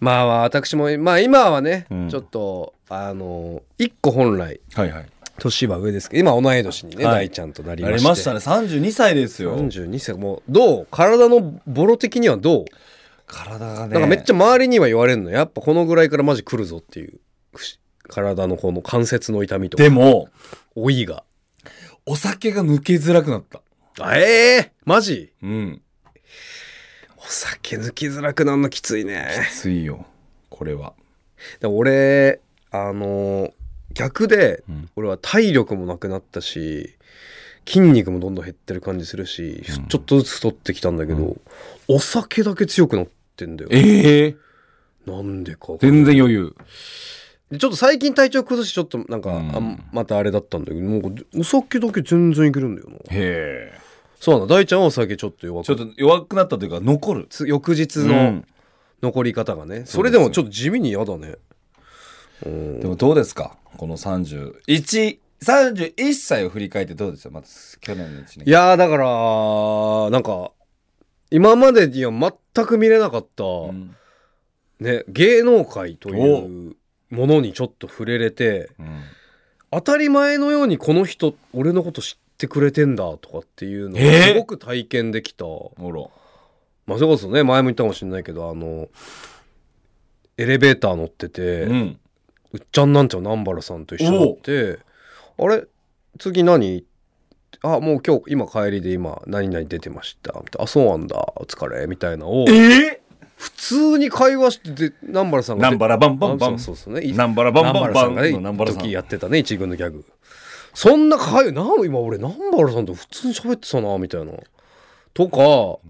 [0.00, 2.08] まあまあ私もまあ今はね、うん。
[2.10, 5.06] ちょっとあの一個本来はいはい。
[5.38, 7.28] 年は上ですけど今同い年にね、はい。
[7.28, 8.04] 大ちゃんとなりなまして。
[8.04, 8.38] りましたね。
[8.40, 9.56] 32歳ですよ。
[9.56, 10.16] 42歳。
[10.16, 10.88] もうどう？
[10.90, 12.64] 体のボロ的にはどう、
[13.28, 13.92] 体がね。
[13.94, 15.30] なんかめっちゃ周りには言われるの。
[15.30, 17.20] やっぱこのぐらいからマジ来るぞっていう。
[18.08, 19.82] 体のこの関節の痛みとか。
[19.82, 20.28] でも
[20.74, 21.24] 老いが。
[22.06, 23.60] お酒が抜けづらくなった。
[24.00, 25.32] あええマジ？
[25.42, 25.82] うん。
[27.18, 29.28] お酒抜きづらくなるのきついね。
[29.50, 30.06] きついよ。
[30.48, 30.94] これは。
[31.60, 33.52] で俺あの
[33.92, 34.88] 逆で、ん。
[34.96, 36.94] 俺は体力もなくなったし
[37.66, 41.36] 筋肉もどんどん減ってる感じするし、ちょっとずつ太ってきたんだけど、
[41.88, 43.70] お酒だけ強くなってんだよ。
[43.72, 44.36] ええ。
[45.06, 46.54] なんでか全然余裕。
[47.50, 49.56] でちょっと最近体調崩しちょっとなんか、うん。
[49.56, 52.96] あんまたあれだったんだけどなんかお酒だけ全然いけるんだよな。
[52.96, 53.72] へえ。
[54.20, 54.44] そうな。
[54.44, 57.26] んだ大ちゃんはお酒ちょっと弱くちょっと弱くなったというか残る。
[57.30, 58.44] つ翌日のうん。
[59.00, 61.36] 残り方がね、そそうですれでもちょっと地味に嫌だね。
[62.44, 62.80] うん。
[62.80, 63.56] でもどうですか？
[63.76, 67.30] この3131歳を振り返ってどうですよ？
[67.30, 68.44] まず去年の1年。
[68.44, 70.50] いやーだからなんか
[71.30, 73.94] 今までには全く見れなかった、うん。
[74.80, 76.76] ね、芸能界という
[77.10, 79.00] ものにちょっと触れれてうん。
[79.70, 84.22] 当たり前のようにこの人俺のこと知ってくれてんだとかっていうのをえー？
[84.28, 86.10] すごく体験できた、おろ。
[86.86, 87.42] まあそれこそね。
[87.44, 88.88] 前も言ったかもしれないけどあの
[90.38, 92.00] エレベーター乗ってて、ううん
[92.56, 94.78] っちゃんなんちゃん南原さんと一緒になって
[95.38, 95.64] 「あれ？
[96.18, 96.82] 次何?」
[97.62, 101.16] あもう今日今帰りで今何々出てました」みたいなあそうなんだ。
[101.36, 103.00] お疲れ」みたいなのをえ
[103.36, 106.54] 普通に会話してて南原さんが南原バンバンバン。
[106.54, 107.06] あそうそうそうね。
[107.06, 110.04] 南原バンバンバン南原さんがね時やってたね一軍のギャグ。
[110.74, 114.32] そんな会話なん今俺南原さんと普通に喋ってたなみたいな。
[115.14, 115.80] とかを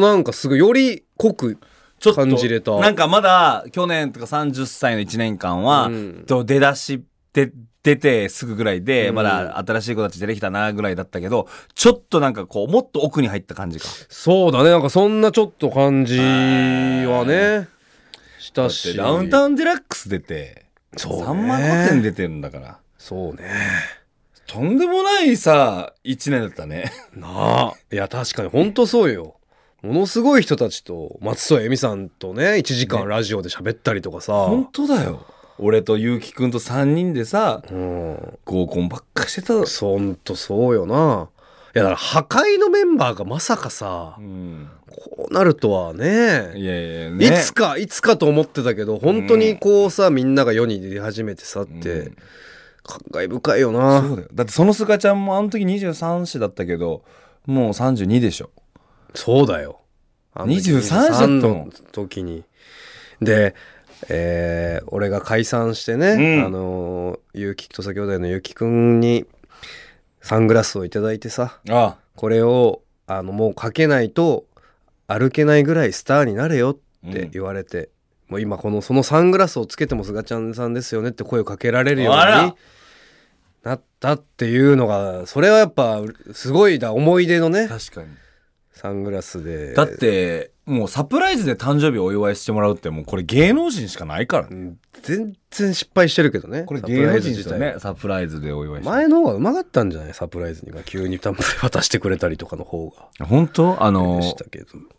[0.00, 1.58] なんかすごいより濃く
[1.98, 2.78] ちょっと感じれた。
[2.78, 6.24] なんかまだ去年とか30歳の1年間は、うん。
[6.26, 7.02] と出だし
[7.32, 7.52] で
[7.84, 9.14] 出てすぐぐらいで、うん。
[9.14, 13.86] まだ新しい子たち出てきたなぐらいだったけど、ちょっとなんかこう、もっと奥に入った感じか。
[14.08, 14.70] そうだね。
[14.70, 17.68] なんかそんなちょっと感じはね。
[18.40, 18.96] したし。
[18.96, 20.64] ダウンタウンデラックス出て、
[20.96, 21.24] そうね。
[21.24, 22.78] 3万5点出てるんだから。
[22.98, 23.50] そうね。
[24.46, 26.90] とんでもないさ、1年だったね。
[27.14, 27.74] なあ。
[27.92, 29.36] いや確かに本当そうよ。
[29.82, 35.26] ものすごい人たちと松任谷由実さんとね1時間ラジオで喋ったりとかさ、本当だよ。
[35.58, 39.66] 俺とゆうきくんと3人でさ、うん合コンばっかしてた。
[39.66, 41.28] そんとそうよな
[41.74, 44.68] いやだから破壊のメンバーがまさかさうん。
[44.90, 47.26] こうなるとはいねやいや、ね。
[47.26, 52.16] いつかいつかと思ってたけど本当にこうさ、みんなが世に出始めてさって、うん
[52.86, 54.28] 感慨深いよなそうだよ。
[54.34, 57.02] だってそのすがちゃんもあの時23歳だったけど、
[57.46, 58.50] もう32でしょ。
[59.14, 59.80] そうだよ。
[60.34, 61.40] あの23歳だったの？
[61.40, 62.44] の時に。
[63.22, 63.54] で、
[64.08, 66.46] えー俺が解散してね、うん。
[66.46, 69.24] あのー、ゆうきと先ほどのゆうきくんに
[70.20, 74.44] サングラスをいただいてさ、あこれをあのもうかけないと
[75.06, 77.90] 歩けないぐらいスターになれよって言われて、
[78.28, 82.54] もう今このそのサングラスをつけてもすがちゃんさんですよねって声をかけられるように
[83.62, 86.00] なったっていうのがそれはやっぱ
[86.32, 88.08] すごいだ思い出のね確かに。
[88.72, 89.72] サングラスで。
[89.72, 94.56] だって、もうサプライズで誕生日お祝いしてもらうってもうこれ芸能人しかないからね。
[94.56, 97.74] うん全然失敗してるけどねこれ芸能人ですよね。
[97.78, 98.90] サプライズでお祝いして。
[98.90, 100.14] 前の方がうまかったんじゃない？
[100.14, 103.82] サプライズにが急に渡してくれたりとかの方が本当？
[103.82, 104.20] あでの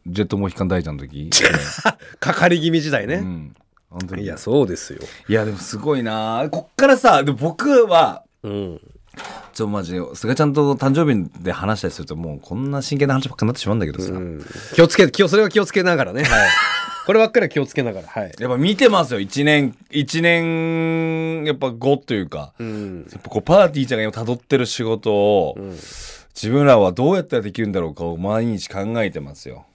[0.06, 1.32] ジェットモヒカン大ちゃんの時？
[2.20, 3.56] かかり気味時代ね、うん。
[3.90, 4.24] 本当に。
[4.24, 8.82] いやそうですよいやでもすごいなこっからさ、で僕は、うん
[9.56, 14.12] ちょ、マジで、菅ちゃんと誕生日で話したりすると、もうこんな真剣な話ばっかになってしまうんだけどさ。
[14.12, 14.46] うん。
[14.74, 16.50] 気をつけ気をそれは気をつけながらね、はい、
[17.08, 23.08] こればっかりは気をつけながらはい、やっぱ見てますよ、一年、一年、やっぱ後というか、うん。
[23.12, 25.74] やっぱこうパーティーちゃんが今辿ってる仕事を、ん。
[26.36, 29.66] 自分らはどうやったらできるんだろうかを毎日考えてますよ。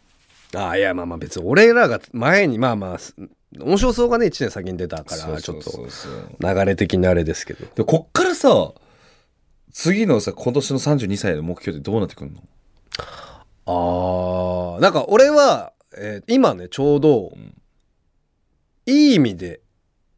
[0.55, 3.15] ああいやまあまあ別に俺らが前にまあまあす
[3.59, 8.73] 面白そうがね1年先に出たからちょっとそうそう流れ的にあれですけどで、こっからさ、
[9.73, 12.43] 次のさ、今年の32歳の目標ってどうなってくるの？
[13.67, 17.55] あーなんか俺は、えー今ねちょうど、ん。
[18.87, 19.61] いい意味で、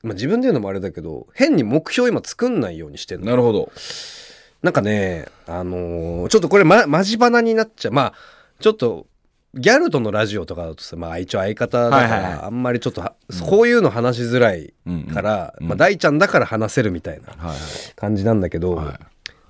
[0.02, 3.26] まあ、自分で言うのもあれだけど変に目標今作んないようにしてんの。
[3.26, 3.70] なるほど。
[4.62, 7.92] なんかねあのーちょっとこれ、ま、マジ花になっちゃう。
[7.92, 8.14] まあ
[8.60, 9.06] ちょっと
[9.54, 12.42] ギャルとのラジオとかだとさ、まあ、一応相方だから、はいはいはい。
[12.44, 13.14] あんまりちょっとは、
[13.46, 15.68] こういうの話しづらいうんうんから、うん。
[15.68, 17.58] まあ、大ちゃんだから話せるみたいなはい。
[17.94, 18.98] 感じなんだけど、はい。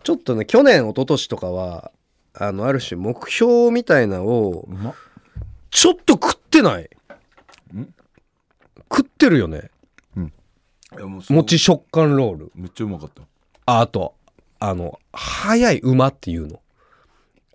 [0.02, 1.92] はいちょっとね去年一昨年とかは
[2.34, 4.94] あのある種目標みたいなのをうまっ。
[5.70, 6.90] ちょっと食ってない。
[7.74, 7.94] ん？
[8.90, 9.70] 食ってるよね。
[10.16, 11.36] いやもうそう。
[11.38, 12.52] 餅食感ロール。
[12.54, 13.22] めっちゃうまかった。
[13.66, 14.14] ああと
[14.58, 16.60] あの早い馬っていうの。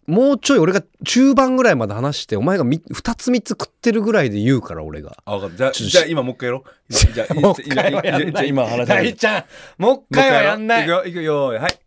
[0.08, 5.18] もうちょい俺が中盤ぐらいまで話してお前がみ2つ3つ食ってるぐらいで言うから俺が。
[5.26, 5.58] あ、分かった。
[5.58, 6.94] じゃあ、ちょじゃあ今もう一回やろう。
[6.94, 9.44] じゃあ、もう一回はやんないじゃあ今話し大ちゃん
[9.78, 10.84] もう一回はやんない。
[10.84, 11.80] いくよ、いくよ、はい。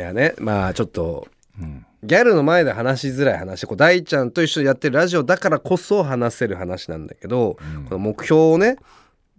[0.00, 0.34] やね。
[0.38, 1.28] まあちょっと
[1.60, 1.86] うん。
[2.02, 7.84] ギャルの前で話しづらい話こう大ちゃんと一緒にやってるラジオだからこそ話せる話なんだけど、うん。
[7.84, 8.76] この目標をね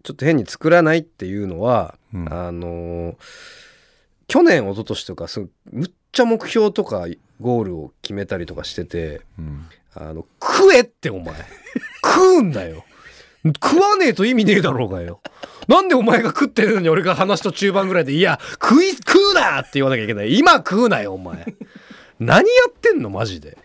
[0.03, 2.33] ちょっと変に作らないっていうのは、うん。
[2.33, 3.15] あのー
[4.27, 5.39] 去年一昨年とかす
[5.71, 7.05] むっちゃ目標とか
[7.39, 9.67] ゴールを決めたりとかしててうん。
[9.93, 11.35] あの食えってお前。
[12.03, 12.83] 食うんだよ
[13.45, 15.21] 食わねえと意味ねえだろうがよ
[15.67, 21.55] なんでお前が食ってるのに俺が話と中盤ぐらいで「いや食い食うな!」って言わなきゃいけない今食うなよお前
[22.19, 23.58] 何やってんのマジで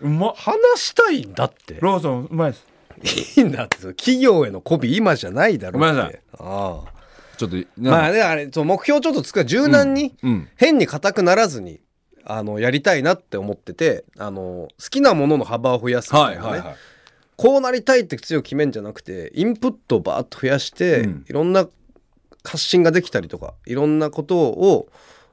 [0.00, 0.34] うまっ。
[0.36, 3.38] 話したいんだってローソン、うまいです。
[3.38, 6.92] いいんだって企業への媚び今じゃないだろごめんなさいああ
[7.38, 10.48] ちょっと、まあねあれそう目標ちょっとつく柔軟に、うん。
[10.56, 11.80] 変に硬くならずに
[12.24, 16.76] あのやりたいなって思っててあの好きなものの幅を増やすみたなね、はいいはいはい。
[17.40, 21.24] こうなりたいって強く決めんじゃなくてインプットをバーッと増やして、うん。
[21.26, 21.66] いろんな
[22.44, 24.88] 発信ができたりとかいろんなことを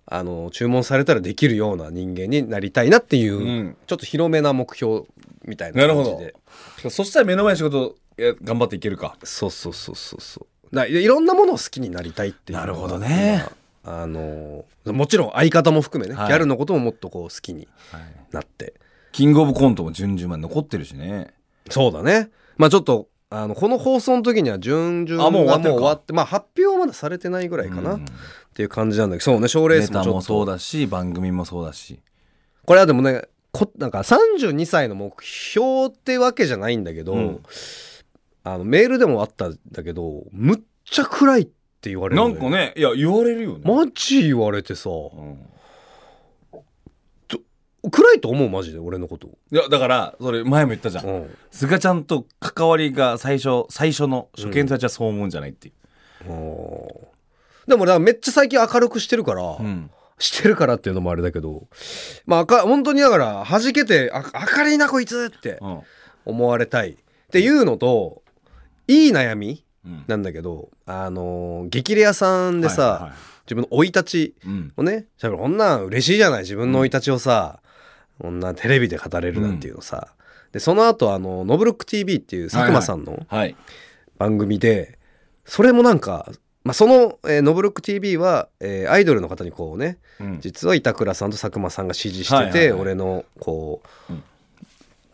[0.06, 3.78] あの注文されたらできるような人間になりたいなっていう、うん。
[3.88, 5.02] ちょっと広めな目標
[5.44, 6.36] みたいななるほ感じで
[6.82, 6.90] ど。
[6.90, 9.18] そしたら目の前の仕事、頑張っていけるか。
[9.24, 10.88] そうそうそうそうそう。
[10.88, 13.46] いいろんなものを好きになりたいっていうなるほどね。
[13.84, 16.28] 今あのもちろん相方も含めね、はい。
[16.30, 17.68] ギャルのことももっとこう好きに
[18.32, 18.76] なって。
[19.12, 21.34] キングオブコントも順々まで残ってるしね。
[21.70, 22.30] そうだね。
[22.58, 25.72] まあちょっとあのこの放送の時には準々あもう終わがってるか。
[25.72, 28.04] もう終わってまあ発表はまだされてないぐらいかな、うん。
[28.04, 28.08] っ
[28.54, 30.22] ていう感じなんだけどそうね賞レーネタもスもちょっと。
[30.22, 32.00] そうだし、番組もそうだし。
[32.66, 37.44] これはでもねこなんか32歳の目標ってわけじゃないんだけど、うん。
[38.44, 44.90] あのメールでもあったんだけどむっちゃ暗いって言われるなんかねいや言われるよね、マジ言われてさ。
[44.90, 45.38] うん
[47.90, 49.28] 暗いと思うマジで俺のこと。
[49.52, 51.80] いやだからそれ前も言ったじゃん、うん。
[51.80, 56.26] ちゃんと関わりが最初最初の初見たちはそう思うんじゃないっていう、
[57.68, 59.90] でもなめっちゃ最近明るくしてるから、うん。
[60.20, 61.68] してるからっていうのもあれだけど
[62.26, 64.24] まあか本当にだから弾けてあ
[64.58, 65.82] 明るいなこいつってうん。
[66.26, 66.92] 思われたい。
[66.92, 66.96] っ
[67.32, 68.24] ていうのと
[68.88, 70.04] いい悩みうん。
[70.08, 73.18] なんだけどあのー激レアさんでさ、はいはいはい。
[73.46, 77.60] 自分の生い立ちうんをねしゃべるこんなん嬉しいじゃない自分の生い立ちをさ、
[78.20, 80.10] こんなテレビで語れるなんていうのさ、
[80.52, 83.56] でその後あの「ノブロック TV」っていう佐久間さんのはい
[84.18, 84.98] 番組で、
[85.46, 86.30] それもなんか、
[86.64, 90.40] まあ、その、えーノブロック TV は、えーアイドルの方にこうねうん。
[90.42, 92.82] 実は板倉さんと佐久間さんが指示してて、はいはいはい。
[92.82, 94.24] 俺のこう、うん。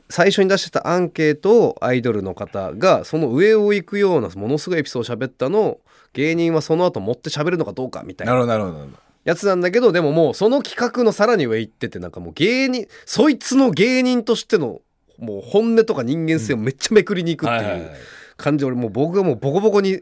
[0.09, 5.81] 最初に出してたアンケートをアイドルの方がその上を行くようなものすごいエピソードを喋ったのを
[6.13, 8.33] 芸人はその後持って喋るのかどうかみたいな。
[8.33, 8.87] なるほどなるほど
[9.24, 14.82] やつなんだけどでももうその企画のさらに上行っててなんかもう芸人そいつの芸人としての
[15.17, 17.91] もう本音とか人間性をめっちゃめくりに行くってはいう
[18.38, 20.01] 感じで俺もう僕がもうボコボコに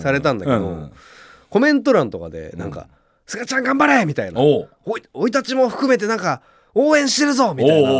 [0.00, 0.90] されたんだけど
[1.50, 2.88] コメント欄とかでなんか
[3.26, 4.40] 「すがちゃん頑張れ!」みたいな。
[4.40, 4.68] おう
[5.14, 6.42] 「おいたちも含めてなんか
[6.74, 7.90] 応援してるぞ!」みたいな。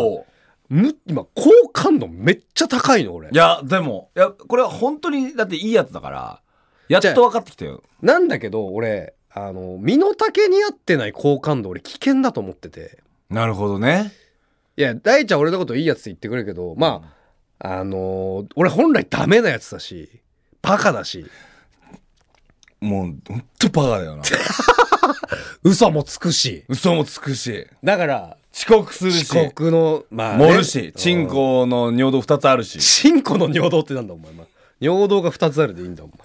[0.68, 3.30] む今好感度めっちゃ高いの俺。
[3.30, 6.40] いやでもいやこれは本当にだっていいやつだから
[6.88, 7.82] やっと分かってきたよ。
[8.02, 13.02] なんだけど俺あの身の丈に合ってない好感度俺危険だと思ってて。
[13.28, 14.10] なるほどね。
[14.78, 17.12] いや大ちゃん俺のこといいやつって言ってくれるけどま
[17.58, 20.22] ああのー俺本来ダメなやつだし
[20.62, 21.26] バカだし。
[22.80, 24.22] もうほんとバカだよな。
[25.62, 26.64] 嘘もつくし。
[26.68, 27.66] 嘘もつくし。
[27.84, 29.30] だから遅刻するし。
[29.30, 30.94] 遅刻のまあ、ね、盛るし。
[30.96, 32.78] チンコの尿道2つあるし。
[32.78, 34.46] チンコの尿道ってなんだお前、まあ
[34.80, 36.16] 尿道が2つあるでいいんだお前。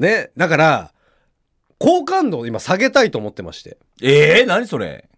[0.00, 0.30] ね。
[0.36, 0.93] だから
[1.78, 3.76] 好感度を今下げたいと思ってまして。
[4.02, 5.08] ええ何それ？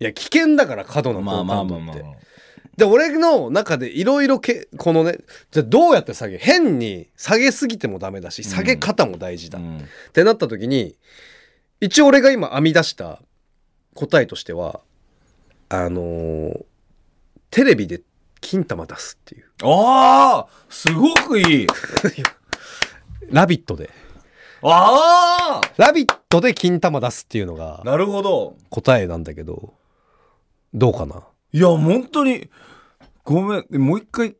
[0.00, 2.24] いや危険だから過度なまあ好感度って、まあまあまあ
[2.76, 5.18] で俺の中でいろいろけこのね
[5.52, 6.38] じゃあどうやって下げ？
[6.38, 9.88] 変に下げすぎてもダメだし下げ方も大事だ、っうん。
[10.12, 10.96] てなった時に
[11.80, 13.20] 一応俺が今編み出した
[13.94, 14.80] 答えとしては
[15.68, 16.64] あのー
[17.50, 18.00] テレビで
[18.40, 19.46] 金玉出すっていう。
[19.62, 21.66] ああすごくいい
[23.30, 23.90] 「ラビット!」で
[24.72, 28.56] あ「ラビット!」で金玉出すっていうのがあなるほど。
[28.70, 29.74] 答えなんだけど
[30.72, 31.22] どうかな？
[31.52, 32.48] いや本当に。
[33.24, 33.80] ごめん。
[33.80, 34.34] もう一回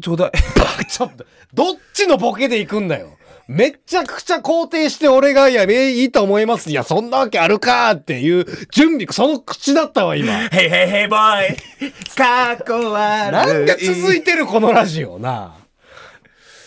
[0.00, 0.32] ちょうだい。
[0.88, 3.10] ちょっとどっちのボケで行くんだよ。
[3.48, 6.68] めっちゃくちゃ肯定して俺が、いや、えいいと思います。
[6.68, 10.48] いや、そんなわけあるかっていう準備、その口だったわ、今。
[10.48, 13.32] ヘイヘイヘイボーイかっこ悪い。
[13.32, 15.20] なんで続いてるこのラジオ。
[15.20, 15.54] な。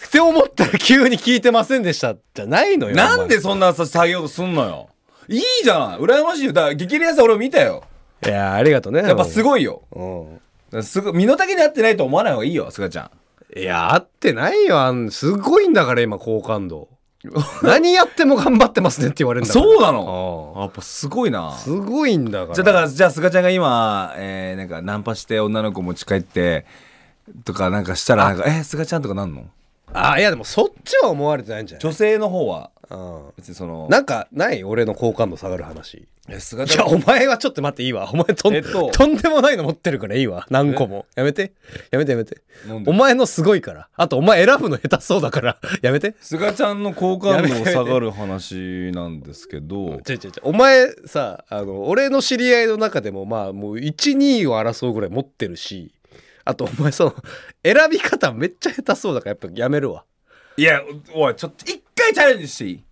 [0.10, 2.96] って思ったら急に聞いてませんでしたじゃないのよ。
[2.96, 4.90] なんでそんなさ下げようとすんのよ
[5.28, 7.84] いいじゃん羨ましいよだから激レアさん俺見たよ
[8.26, 9.02] いや、ありがとうね。
[9.04, 10.84] やっぱすごいようん。
[10.84, 13.12] すごい身の丈に合ってないと思わない方がいいよすがちゃ
[13.56, 14.80] んいや、合ってないよ。
[14.80, 16.88] あんすごいんだから、今、好感度。
[17.64, 19.66] 何やっても頑張ってますねって言われるんだから。
[19.66, 20.54] そうなの？
[20.56, 22.56] あやっぱすごいなあすごいんだから。
[22.56, 26.66] じゃあだからじゃあすがちゃんが今、えー、なんかナンパして女の子持ち帰って
[27.44, 29.44] とかなんかしたらなんかえすがちゃんとかなんの？
[29.94, 31.82] あ、いや、でもそっちは思われてないんじゃない？
[31.82, 33.22] 女性の方はうん。
[33.38, 34.64] 別にそのなんかない？
[34.64, 36.08] 俺の好感度下がる話。
[36.32, 38.08] えすがいや、ちゃんお前はちょっと待っていいわ。
[38.14, 40.46] お前とん,、えっととんでもないの持ってるからいいわ。
[40.52, 41.08] 何個も。
[41.16, 41.54] やめて。
[41.90, 42.84] やめてやめてなん。
[42.84, 42.92] で？
[42.92, 43.90] お前のすごいから。
[43.96, 45.58] あとお前選ぶの下手そうだから。
[45.82, 46.16] やめて。
[46.22, 55.92] すがちゃんの好感度下がる話なんですけどちょいちょいちょいお前さ、あの、俺の知り合いの中でもまあもう1、2位を争うぐらい持ってるし、
[56.46, 57.16] あとお前その、
[57.64, 60.06] 選び方めっちゃ下手そうだからやっぱやめるわ。
[60.58, 60.82] いや
[61.14, 62.84] おいちょっと一回チャレンジしていい？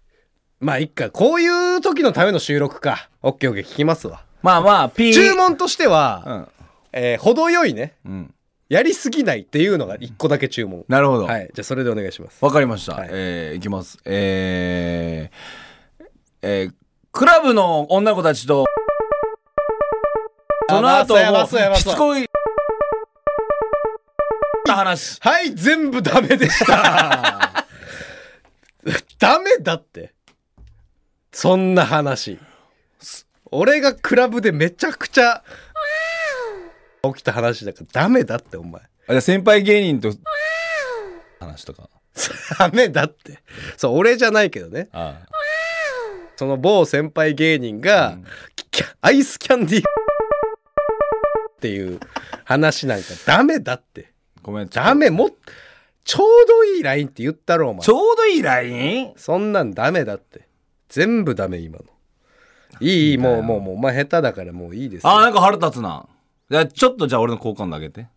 [0.60, 1.10] まあいっか。
[1.10, 3.10] こういう時のための収録か。
[3.22, 4.24] オッケーオッケー聞きますわ。
[4.42, 6.48] まあまあピー注文としては、うん
[6.94, 7.96] えー程よいね。
[8.06, 8.34] うん
[8.70, 10.84] やりすぎないっていうのが一個だけ注文。
[10.90, 11.50] なるほどわ、はい。
[11.54, 12.42] じゃあそれでお願いします。
[12.42, 16.06] かりました、はいえー、いきますえー、
[16.42, 16.74] えー、
[17.14, 18.66] クラブの女の子たちと
[20.70, 22.26] その後もそうやばそうしつこい
[24.76, 27.66] 話はい、全部ダメでした。
[29.20, 30.14] ダメだって。
[31.32, 32.40] そんな話。
[33.52, 35.44] 俺がクラブでめちゃくちゃ
[37.04, 38.82] 起きた話だからダメだってお前。
[38.82, 40.12] あじゃあ先輩芸人と
[41.40, 41.90] 話とか
[42.60, 43.40] ダメだって。
[43.78, 44.90] そう、俺じゃないけどね。
[44.92, 45.20] あ
[46.36, 48.26] その某先輩芸人が、うん
[49.02, 52.00] アイスキャンディーっていう
[52.46, 54.12] 話なんかダメだって。
[54.42, 54.70] ごめん。
[54.70, 55.30] ダメも、
[56.04, 57.82] ちょうどいいラインって言ったろお前。
[57.82, 59.14] ちょうどいいライン？
[59.18, 60.48] そんなんダメだって。
[60.90, 61.86] 全部ダメ今の。
[62.80, 65.10] いいもうもうもうお前下手だからもういいですよ。
[65.10, 66.08] あーなんか腹立つな。
[66.50, 68.08] じゃあちょっとじゃあ俺の好感度上げて。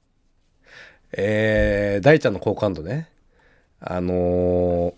[1.12, 3.11] えー、大ちゃんの好感度ね。
[3.81, 4.95] あのー、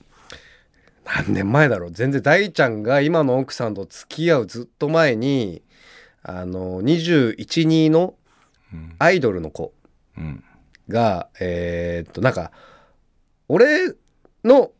[1.06, 1.90] 何年前だろう。
[1.92, 5.62] 全然大ちゃんが今の奥さんと付き合うずっと前に
[6.22, 8.14] あのー、212の
[8.98, 9.72] アイドルの子。
[10.18, 10.44] うん
[10.88, 12.50] が、えーっとなんか
[13.48, 13.94] 俺
[14.44, 14.70] の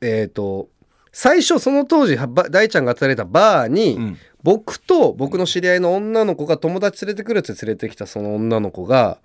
[0.00, 0.68] えーっと
[1.12, 2.18] 最初その当時
[2.50, 4.18] 大ちゃんが働いたバーに、うん。
[4.42, 9.18] 僕と僕の知り合いの女の子が友達連れてくるって連れてきたその女の子が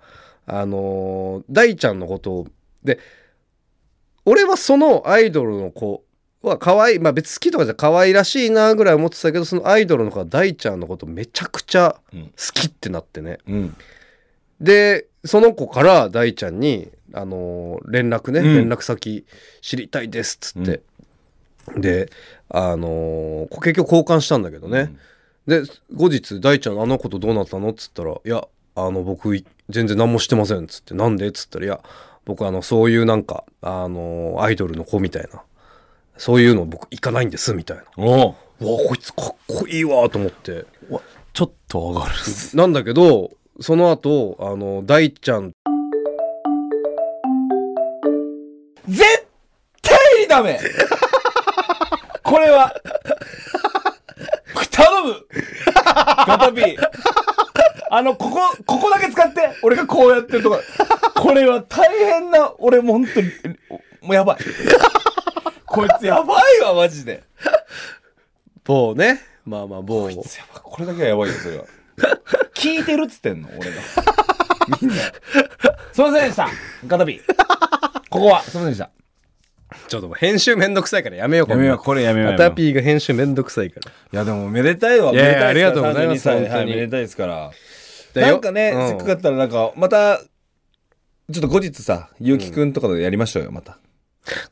[0.46, 2.46] あのー大ちゃんのことを
[2.82, 2.98] で
[4.24, 6.02] 俺はそのアイドルの子
[6.42, 12.24] は可愛いまあ別に好きとかじゃ可愛らしいなぐらい思ってたけどそのアイドルの子が大ちゃんのことめちゃくちゃうん。
[12.24, 13.38] 好きってなってね。
[13.46, 13.76] うん。
[14.60, 18.54] でその子から大ちゃんに、あのー連絡ね、うん。
[18.56, 19.24] 連絡先
[19.60, 20.80] 知りたいですっつって、
[21.76, 22.10] で
[22.48, 24.94] あのー結局交換したんだけどね、
[25.46, 25.62] で
[25.94, 31.80] 後日大ちゃんあの子とどうなったのっつったら「いやあの僕い全然何もしてません」っつって「なんで?」っつったら「いや
[32.24, 35.42] 僕あのそういうなんかあのアイドルの子みたいな。
[36.18, 37.84] そういうの僕行かないんです」みたいな。
[37.96, 40.66] おお「うわこいつかっこいいわ」と思って。
[41.32, 42.12] ちょっと上がる
[42.54, 45.52] なんだけどその後あの大ちゃん。
[48.88, 49.04] 絶
[49.82, 50.60] 対にダメ。
[52.22, 52.74] これは
[54.72, 55.26] 頼む。
[56.26, 56.76] ガタピー。
[57.90, 60.58] あのここここだけ使って俺がこうやってるとこ。
[61.14, 63.28] これは大変な俺もう本当に
[64.00, 64.38] もうやばい。
[65.66, 67.22] こいつやばいわマジで。
[68.64, 69.20] 某ね。
[69.44, 70.62] まあまあ某こいつやばい。
[70.64, 71.64] これだけはやばいよそれは
[72.54, 73.48] 聞いてるっつってんの？
[73.58, 73.76] 俺が。
[74.80, 74.96] みんな。
[75.92, 76.48] すいませんでした。
[76.86, 77.20] ガタピー
[78.08, 78.42] ここは。
[78.42, 78.90] すいませんでした。
[79.88, 81.78] ちょっともう編集めんどくさいからやめようやめよう。
[81.78, 83.90] これやめようアタピーが編集めんどくさいから。
[83.90, 85.12] いやでもめでたいわ。
[85.12, 86.28] いやいやめでたありがとうございます。
[86.28, 86.54] 32歳本当に。
[86.54, 87.50] はいめでたいですから。
[88.14, 88.26] だよ。
[88.28, 88.88] なんかね、うん。
[88.88, 93.78] せっかくだったらなんかまたちょっと後日さゆうきくんとかでやりましょうよまた、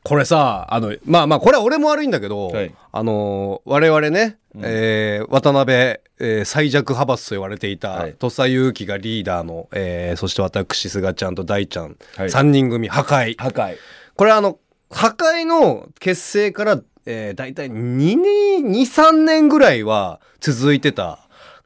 [0.03, 2.75] これさあのまあまあこれは俺も悪いんだけど、はい。
[2.91, 8.15] あの我々ね、えー渡辺、えー最弱派閥と言われていた、はい。
[8.19, 12.27] 土佐祐希がリーダーの、えーそして私菅ちゃんと大ちゃん、はい。
[12.27, 13.35] 3人組破壊。
[13.37, 13.77] 破壊。
[14.15, 14.59] これはあの
[14.89, 21.19] 破壊の結成から、えー、大体2年23年ぐらいは続いてた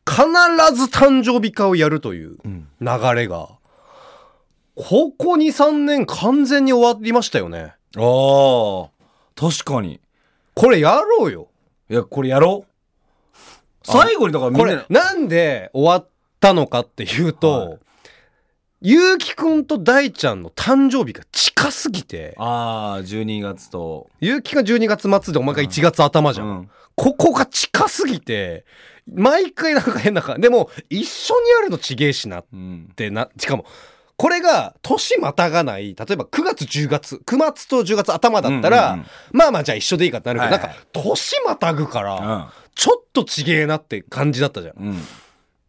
[0.07, 0.21] 必
[0.75, 2.67] ず誕生日会をやるといううん。
[2.79, 3.49] 流れが、
[4.75, 8.89] ここ23年完全に終わりましたよねああ
[9.35, 9.99] 確かに。
[10.53, 11.47] これやろうよ。
[11.89, 12.71] いやこれやろう。
[13.83, 14.75] 最後にだからみこんな。
[14.75, 16.09] れなんで終わっ
[16.39, 17.79] たのかっていうと、はい。
[18.81, 24.09] ゆうきくんと大ちゃんの誕生日が近すぎてああ12月と。
[24.19, 26.69] ゆうきが12月末でお前が1月頭じゃん、うん。
[26.95, 28.65] ここが近すぎて
[29.11, 30.41] 毎回なんか変な感じ。
[30.41, 32.91] でも一緒にやるのちげえしなっうん。
[32.95, 33.65] てなしかも
[34.17, 39.07] これが年またがない例えば9月10月9月と10月頭だったら、うんうんうん。
[39.31, 40.69] まあまあじゃあ一緒でいいかってなるけど、はいはい。
[40.69, 44.75] なんか年またぐから、ちょっとちげえなって感じだったじゃん。
[44.77, 44.87] うん。
[44.89, 45.01] うん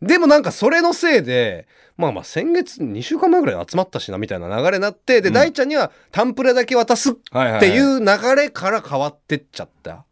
[0.02, 1.66] でもなんかそれのせいで
[1.96, 5.34] まあまあ先月2週間前ぐらい集まったしなみたいな流れになってで、うん。
[5.34, 10.04] 大ちゃんにはタンプレだけ渡すっていう流れから変わってっちゃった。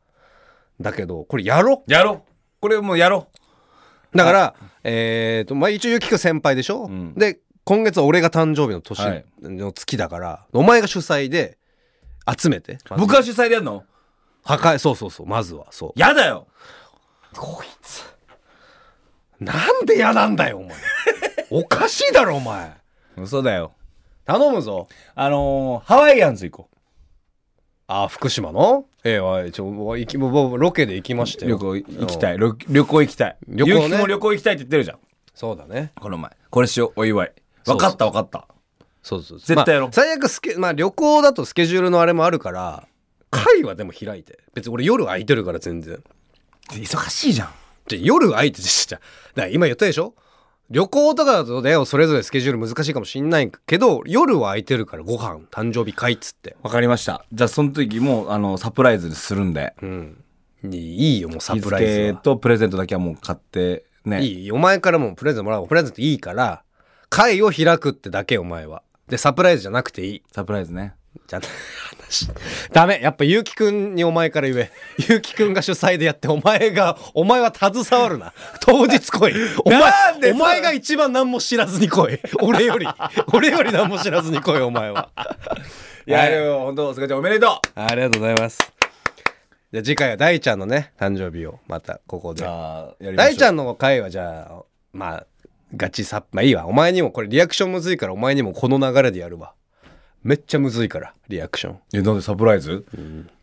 [0.80, 2.22] だけどこれやろやろう。
[2.61, 3.28] これもうやろ
[4.14, 4.55] だから、
[4.85, 7.14] えっとまあ一応ゆきく先輩でしょ、うん。
[7.14, 9.25] で今月は俺が誕生日の年はい。
[9.43, 11.59] の月だから、お前が主催で
[12.39, 12.75] 集めて。
[12.91, 13.85] う僕は主催でやるの？
[14.45, 15.27] 破壊そうそうそう。
[15.27, 15.67] まずは。
[15.71, 15.93] そう。
[15.99, 16.47] やだよ。
[17.35, 18.05] こいつ。
[19.41, 19.53] な
[19.83, 20.77] んで嫌なんだよお前。
[21.51, 22.73] おかしいだろお前。
[23.17, 23.73] 嘘だよ。
[24.27, 24.89] 頼むぞ。
[25.15, 26.71] あのー、ハワイアンズ行こ
[27.87, 28.87] あ福島の？
[29.05, 31.57] ええわちょ行きもうロケで行きましたよ。
[31.57, 32.39] う旅行行きたい。
[32.39, 33.37] 旅旅行行きたい。
[33.49, 33.97] 旅行ね。
[33.99, 34.99] も旅行行きたいって言ってるじゃん。
[35.35, 35.93] そうだね。
[36.01, 36.31] この前。
[36.51, 37.01] これしよう。
[37.01, 37.33] お祝い
[37.65, 38.47] 分かった分かった。
[39.03, 39.87] そうそう絶対やろ。
[39.87, 42.87] うまあ最悪スケ、まあ、旅行だとスケジュールのあれもあるから
[43.31, 44.39] 会はでも開いて。
[44.55, 46.03] 別に俺夜空いてるから全然。
[46.71, 47.49] 忙しいじゃん。
[47.87, 49.03] じゃ夜空いてじゃだか
[49.35, 50.15] ら今言ったでしょ？
[50.71, 56.57] 旅行とかだとねそれぞれスケジュール難しいかもしんないけど夜は空いてるからご飯誕生日会っつって。
[56.62, 57.27] 分かりました。
[57.31, 59.75] じゃあその時もあのサプライズするんで。
[59.83, 60.25] うん。
[60.73, 64.23] いいよもうサ日プライズ付はとプレゼントだけはもう買ってね。
[64.25, 65.69] いいお前からもプレゼントもらおう。
[65.69, 66.64] プレゼントいいから
[67.15, 68.83] 会を開くってだけお前は。
[69.09, 70.23] でサプライズじゃなくていい。
[70.33, 70.95] サプライズね。
[71.29, 72.29] ちゃ話。
[72.75, 72.99] ダメ。
[73.01, 74.73] やっぱゆうきくんにお前から言え。
[75.09, 78.33] ゆうきくんが主催でやってお前がお前は携わるな。
[78.61, 79.33] 当日来い。
[79.65, 82.19] お前お前が一番何も知らずに来い。
[82.43, 82.89] 俺より。
[83.33, 85.11] 俺より何も知らずに来いお前は。
[86.09, 87.81] いやでも本当すがちゃんおめでとう。
[87.81, 88.59] ありがとうございます。
[89.73, 92.45] じゃあ次回は大ちゃんのね誕生日をまたここで。
[93.15, 94.62] 大ちゃんの回はじゃあ
[94.93, 95.27] まあ
[95.77, 96.66] ガチサッまあいいわ。
[96.66, 99.55] お前にもこれリアクションむずいからお前にもこの流れでやるわ。
[100.22, 101.79] めっちゃむずいからリアクション。
[101.93, 102.85] えなんでサプライズ、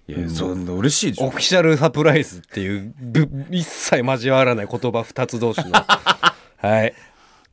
[0.07, 5.71] いやそんな嬉しいでしょオフィシャルサプライズっていうぶ一切交わらない言葉二つ同士の。
[6.57, 6.93] はい。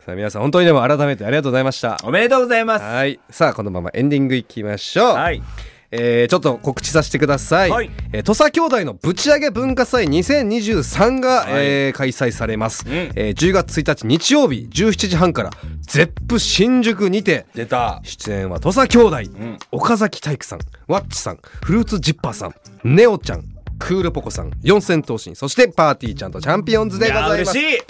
[0.05, 1.99] さあ皆さん本当にでも改めてありがとうございました。
[2.05, 2.83] おめでとうございます。
[2.83, 3.21] はい。
[3.31, 5.15] さあこのままエンディングいきましょう。
[5.15, 5.43] はい
[5.91, 7.71] えーちょっと告知させてください。
[7.71, 7.91] はい。
[8.13, 11.53] えー土佐兄弟のぶち上げ文化祭2023が、はい。
[11.57, 12.89] えー開催されます、ん。
[12.91, 18.01] えー10月1日日曜日17時半から、ゼップ新宿にて、出た。
[18.03, 19.59] 出演は土佐兄弟、ん。
[19.73, 23.45] 岡崎体育さん、ワッチさん、フルーツジッパーさん、ネオちゃん、
[23.79, 27.59] クールポコさん、四千頭身、そしてパーティーちゃんとチャンピオンズでございます。
[27.59, 27.83] いや嬉しい。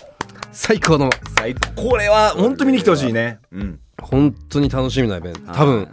[0.53, 3.39] 最高の、最高これは本当見に来てほしいね。
[3.53, 3.81] うん。
[4.01, 5.53] 本当に楽しみなイベント。
[5.53, 5.89] 多分、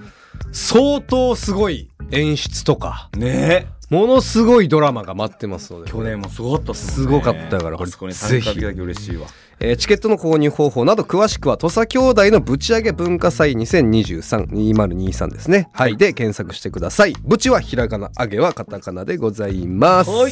[0.51, 5.91] 相当すごい演出とか、ねえものすごいドラマが待ってますので。
[5.91, 9.28] 去年もすごかったっすすごかったからこれぜひ嬉しいわ
[9.60, 15.70] えーチケットの購入方法など詳しくは土佐兄弟のぶち上げ文化祭2023-2023ですね。
[15.72, 15.95] はい。
[15.95, 17.14] で検索してください。
[17.22, 20.10] ぶちはひらがな、あげはカタカナでございます。
[20.10, 20.32] はい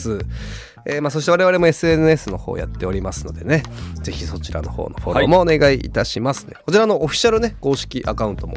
[0.86, 3.64] えーまあ、そして我々も SNS の方やっておりますのでね、
[4.02, 6.56] ぜひそちらの方のフォローもお願いいたしますね。
[6.66, 8.56] こちらのオフィシャルね、公式アカウントも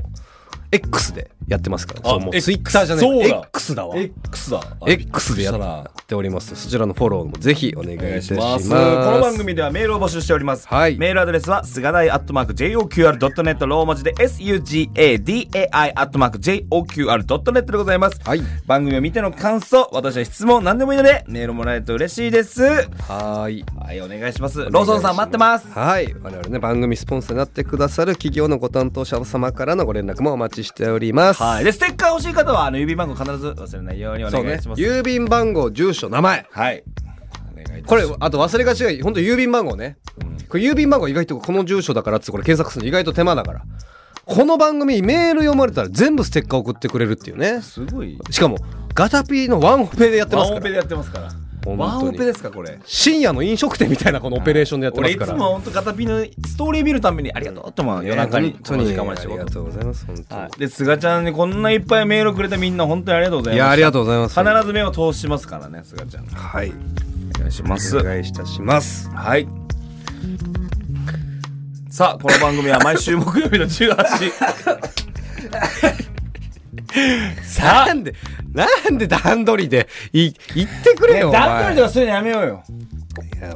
[0.76, 3.96] X でやってますから、そうもう Twitter じゃない X だわ。
[3.96, 4.60] X だ。
[4.86, 6.54] X でやびっております。
[6.56, 8.64] そちらのフォローもぜひお願いします。
[8.64, 8.70] す。
[8.70, 10.96] この番組ではメールを募集しております、はい。
[10.96, 18.42] メールアドレスは菅大アットマーク JOQR.net ローマ字で SUGADAI アットマーク JOQR.net でございます、はい。
[18.66, 22.62] 番組を見ての感想私は質問何でもいいのでメールもらえると嬉しいです。
[22.62, 23.64] はーい。
[23.76, 24.58] はいお願いします。
[24.70, 25.68] ローソンさん待ってます。
[25.68, 26.14] はい。
[26.22, 31.42] 我々ね番組スポンサーになってくださる企業のご担当者様からのご連絡もお待ちしております。
[31.42, 31.64] はい。
[31.64, 36.46] でステッカー欲しい方はあの郵便番号必ず忘れないようにお願いします、郵便番号住所名前。
[36.50, 36.84] はい。
[37.86, 39.02] これあと忘れがちがいい。
[39.02, 39.96] 本当郵便番号ね、
[40.48, 43.62] これ郵便番号意外とこの住所だからってこれ検索するの意外と手間だから。
[44.24, 47.62] この番組メール読まれたら全部ステッカー送ってくれるっていうね。
[47.62, 48.18] すごい。
[48.30, 48.56] しかも
[48.92, 50.60] ガタピーのワンオペでやってますから。
[50.60, 51.32] ワンオペでやってますから
[51.74, 52.78] ワンオペですかこれ。
[52.84, 55.32] 深夜の飲食店みたいなこのオペレーションでやってますから。
[55.32, 58.04] つも本当ガタピーのストーリー見るためにありがとうって思う。
[58.04, 60.58] 夜中にこの時間まで仕事ありがとうございます本当に、はい。
[60.60, 64.40] で菅ちゃんにこんないっぱいメールくれたみんな本当にありがとうございますいやありがとうございます。
[64.40, 66.26] 必ず目を通しますからね菅ちゃん。
[66.26, 66.72] はい。
[67.36, 67.96] お願いします。
[67.96, 69.08] お願いいたします。
[69.10, 69.48] はい。
[71.90, 74.30] さあこの番組は毎週木曜日の18時
[77.62, 78.14] なんで
[78.52, 82.64] なんで段取りでい言ってくれよ、段取りとかそういうのやめようよ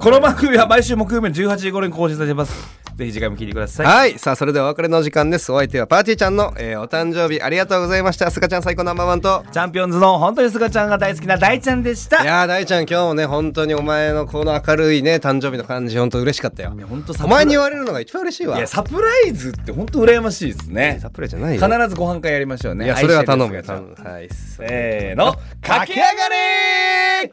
[0.00, 2.80] この番組は毎週木曜日の18時頃に更新されてます。
[2.96, 3.86] ぜひ次回も聞いてください。
[3.86, 4.18] はい。
[4.18, 5.50] さあそれではお別れのお時間です。
[5.52, 8.30] お相手はパーティーちゃんの、えーお誕生日ありがとうございました。
[8.30, 9.44] すかちゃん最高ナンバーワンと。
[9.52, 12.22] チャンピオンズの本当に菅ちゃんが大好きな大ちゃんでした。
[12.22, 16.74] いやー大ちゃん今日もね本当にお前のこの明るいね誕生日の感じ本当嬉しかったよ。
[16.88, 18.56] 本当お前に言われるのが一番嬉しいわ。
[18.56, 20.98] いやサプライズって本当羨ましいですね。
[21.00, 22.84] サプライズじゃない必よずご飯会やりましょうね。
[22.84, 23.94] いやそれは頼むよ頼む。
[23.94, 25.34] はいせーの。
[25.62, 26.36] 駆け上がれ
[27.24, 27.30] Happy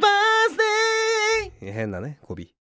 [0.00, 2.53] birthday 変なね語尾。